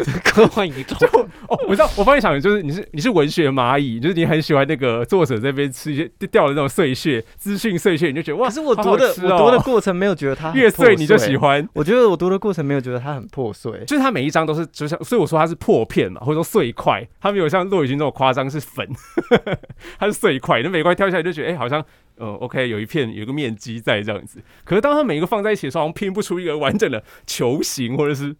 [0.24, 0.96] 科幻宇宙。
[1.48, 11.66] 哦，我知道，我帮你想，就是你是你是文学蚂蚁，就是你很喜欢那个作者这边吃一些掉的那种碎屑资讯碎屑，你就觉得哇，可是我读的我读的过程没有觉得它 越碎你就喜欢。
[11.74, 18.88] 我觉得我读的过程没有觉得它很破碎，就是它每一张都是就像，所以我说它是破片嘛，或者说碎块，它没有像骆雨军这种夸张是粉，
[19.98, 21.84] 它是碎块，那每块挑下来就觉得哎，好像
[22.16, 28.34] 呃 OK 有一片有一个面积在这样子，可是当它每一个放在一起的时候，好像拼不出一个完整的球形或者是。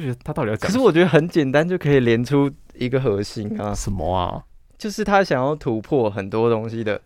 [0.00, 0.66] 就觉得他到底要讲？
[0.66, 3.74] 可是我觉得很简单，就可以连出一个核心啊！
[3.74, 4.42] 什么啊？
[4.78, 7.00] 就是他想要突破很多东西的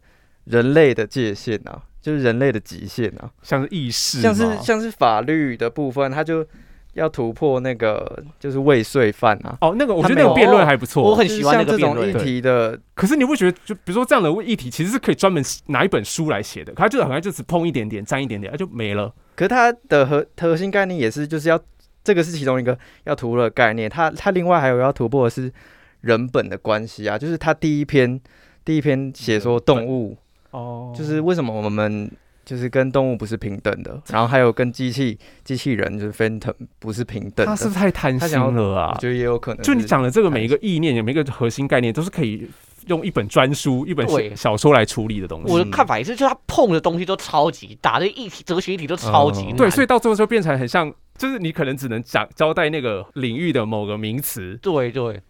[0.45, 6.47] 人类的界限啊，就是人类的极限啊，像是意识，像是像是法律的部分，他就
[6.93, 9.57] 要突破那个就是未遂犯啊。
[9.62, 12.78] 哦，那个我觉得那个辩论还不错，我很喜欢那个这种议题的。
[12.95, 19.11] 可是你不觉得，就比如说这样的议题，其实是可以专门拿一本书来写的，他就好像就只碰一点点，沾一点点，他就没了。
[19.34, 21.59] 可是它的核核心概念也是，就是要。
[22.05, 25.53] 这个是其中一个要突破的概念，他他另外还有要突破的是
[26.00, 28.20] 人本的关系啊，就是他第一篇
[28.64, 30.16] 第一篇写说动物
[30.50, 32.11] 哦，就是为什么我们
[32.44, 39.62] 就是跟动物不是平等的，然后还有跟机器机器人就是 phantom 不是平等，他是太贪心了啊，我觉得也有可能。
[39.62, 42.50] 就你讲的这个每一个意念，每一个核心概念，都是可以
[42.88, 44.05] 用一本专书、一本
[44.36, 45.53] 小说来处理的东西。
[45.53, 50.92] 我的看法也是，就他碰的东西都超级大，这一体哲学一体都超级对，所以到最后就变成很像。
[51.23, 55.23] 就是你可能只能讲交代那个领域的某个名词，对对，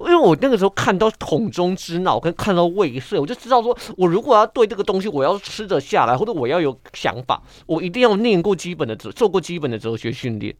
[0.00, 10.54] 因为我那个时候看到桶中之脑跟看到味色，我就知道说，我如果要对这个东西我要吃得下来，或者我要有想法，我一定要念过基本的哲，做过基本的哲学训练。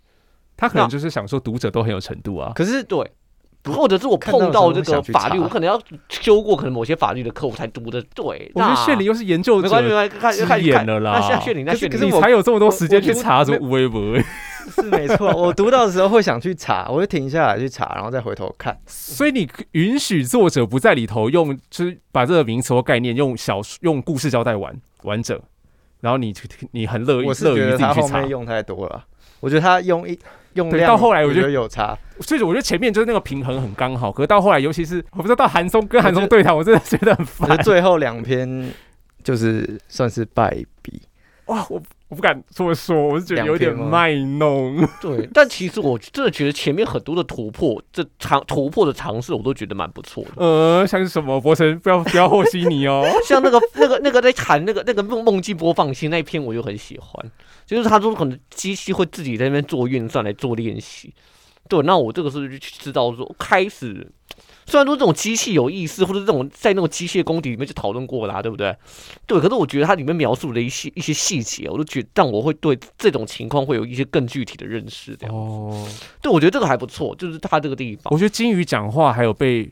[0.57, 3.13] 他可能就是想说读者都很有程度啊，可是对，
[3.73, 8.51] 或者是我碰到这个法律，我可能要修过可能某些法律的课，我才读的对。
[8.55, 11.13] 我觉得炫灵又是研究者，没关系，看看演了啦。
[11.15, 14.19] 那现在谢林，那谢林，你才有这么多时间去查什么微博。
[14.71, 18.79] 是没错，我读到的时候会想去查，我会停下来去查，然后再回头看。
[18.87, 25.41] 所以你允许作者不在里头用，就是把这个名词或概念用小用故事交代完完整，
[26.01, 26.35] 然后你
[26.73, 28.23] 你很乐意乐于自己去查。
[28.27, 29.03] 用太多了，
[29.41, 30.19] 我觉得他用一
[30.59, 31.97] 用到后来，我觉得有差。
[32.21, 37.57] 所以我觉得前面就是那个平衡很刚好，可是到后来，尤其是我不知道到韩松跟韩松对谈，我真的觉得很烦。
[37.59, 38.71] 最后两篇
[39.23, 40.51] 就是算是败
[40.83, 41.01] 笔。
[41.47, 41.81] 哇，我。
[42.09, 44.87] 我不敢这么说，我是觉得有点卖弄。
[44.99, 50.31] 对，但其实我真的觉得前面很多的突破，这尝突破的尝试，我都觉得蛮不错的。
[50.37, 53.05] 呃，像是什么博神，不要不要和稀泥哦。
[53.27, 57.31] 像那个那个那个在谈那个那个梦梦境播放器那一篇，我就很喜欢。
[57.67, 61.13] 就是他说可能机器会自己在那边做运算来做练习。
[61.69, 64.11] 对，那我这个时候就知道说开始。
[64.69, 68.77] 虽然说这种机器有意思，或者这种在那种机械功底里面就讨论过啦，对不对？
[69.27, 75.17] 对，可是我觉得它里面描述的一些一些细节，我都觉得让我会对这种情况会有一些更具体的认识。
[75.17, 75.89] 这样哦，
[76.21, 78.13] 对，我觉得这个还不错，就是它这个地方。
[78.13, 79.71] 我觉得金鱼讲话还有被。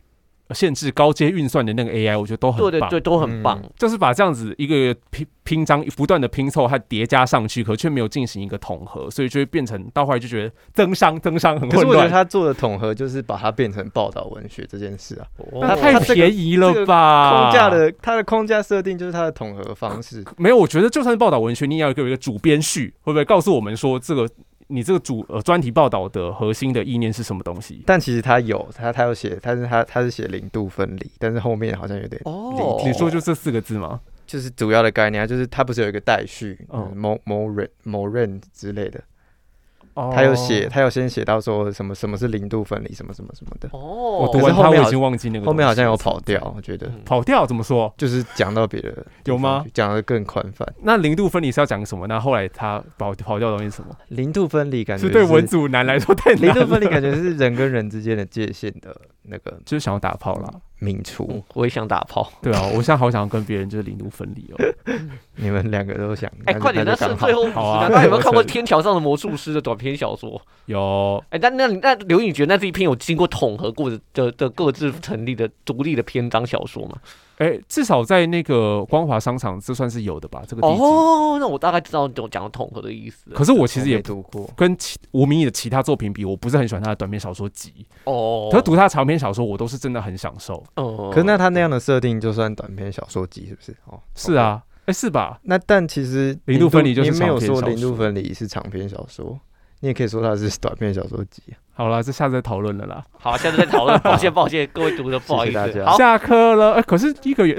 [0.50, 3.60] 限制高阶运算的那个 AI，我觉得都很对对对，都很棒。
[3.76, 11.84] 就是把这样子一个拼拼章不断的拼凑和叠加上去，可却没有进行一个统合，所以就会变成到后来就觉得增伤增伤很混乱。
[11.86, 15.26] 可是我觉得他做的统合就是把它变成报道文学这件事啊，
[15.60, 17.30] 那太便宜了吧？
[17.30, 20.24] 框架的它的框架设定就是它的统合方式。
[20.36, 24.28] 没有，我觉得就算是报道文学，你也要有一个主编序，会不会告诉我们说这个？
[24.68, 27.82] 你这个主呃专题报道的核心的意念是什么东西？
[27.86, 34.00] 但其实他有他他有写，但是他他是写零度分离，但是后面好像有点哦，你说就这四个字吗？
[34.26, 39.00] 就是主要的概念啊，就是它不是有一个代序，嗯嗯，某某人某人之类的，
[39.96, 47.92] 哦他有写，他有先写到说什么什么是零度分离，什么什么什么的，哦，我读完后面已经忘记那个后面好像有跑掉，我觉得嗯跑掉怎么说？
[47.96, 48.94] 就是讲到别的
[49.24, 49.64] 有吗？
[49.72, 50.66] 讲的更宽泛。
[50.82, 52.06] 那零度分离是要讲什么？
[52.06, 53.96] 那后来他跑跑掉的东西是什么？
[54.08, 56.52] 零度分离感觉是对文组男来说太难零。
[56.52, 60.50] 度分离感觉是人跟人之间的界限的那个就是想要打炮啦。
[60.80, 62.30] 泯除嗯，我也想打炮。
[62.42, 64.74] 对啊，我现在好想要跟别人就是零度分离哦。
[65.36, 70.40] 你们两个都想，哎，快点，那是最后五十好啊秒，大家有没有看过《天桥上的魔术师》的短篇小说？
[70.66, 76.98] 有哎，但那那刘颖觉得那是一篇有经过统合过的的的各自成立的独立的篇章小说吗？
[77.36, 80.42] 哎、至少在那个光华商场，这算是有的吧？
[80.48, 80.66] 这个。
[80.66, 83.30] 哦，那我大概知道我讲的统合的意思。
[83.30, 87.86] 可是我其实也读过，跟其吴明义的其他作品比，我不是很喜欢他的短篇小说集。
[88.04, 90.64] 哦，可是读他的长篇小说，我都是真的很享受。
[90.76, 93.76] 哦，可是那他那样的设定就算短篇小说集是不是？
[93.84, 95.38] 哦，是啊，哎、是吧？
[95.42, 99.38] 那但其实零度分离就是没有长篇小说零度分离是长篇小说，
[99.80, 101.60] 你也可以说它是短篇小说集啊。
[101.76, 103.04] 好了，这下次再讨论了啦。
[103.18, 103.98] 好，下次再讨论。
[104.00, 105.84] 抱歉，抱歉，各位读者，不好意思。
[105.98, 107.54] 下课了，哎、可是一个月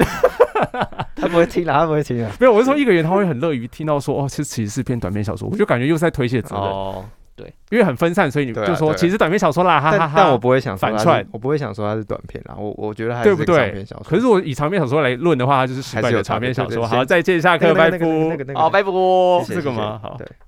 [1.16, 2.30] 他不会听了，他不会听了。
[2.40, 7.06] 没有，我是说一个月他会很乐于听到说，哦，其实其实是篇短篇小说，我就感觉又是在推卸责任，哦，
[7.36, 10.12] 对因为很分散，所以你就说其实短篇小说啦，哈哈哈。
[10.16, 14.06] 但但我不会想反串我不会想说它是短篇啦，我我觉得还对不是长对篇小说。
[14.10, 16.88] 可是我以长篇小说来论的话，它就是失败的长篇小说。
[16.88, 18.46] 好，再见，下课，拜那个那个那个那拜。
[18.46, 18.90] 个那个好，拜拜。
[18.92, 20.28] 谢谢谢谢这个吗好对，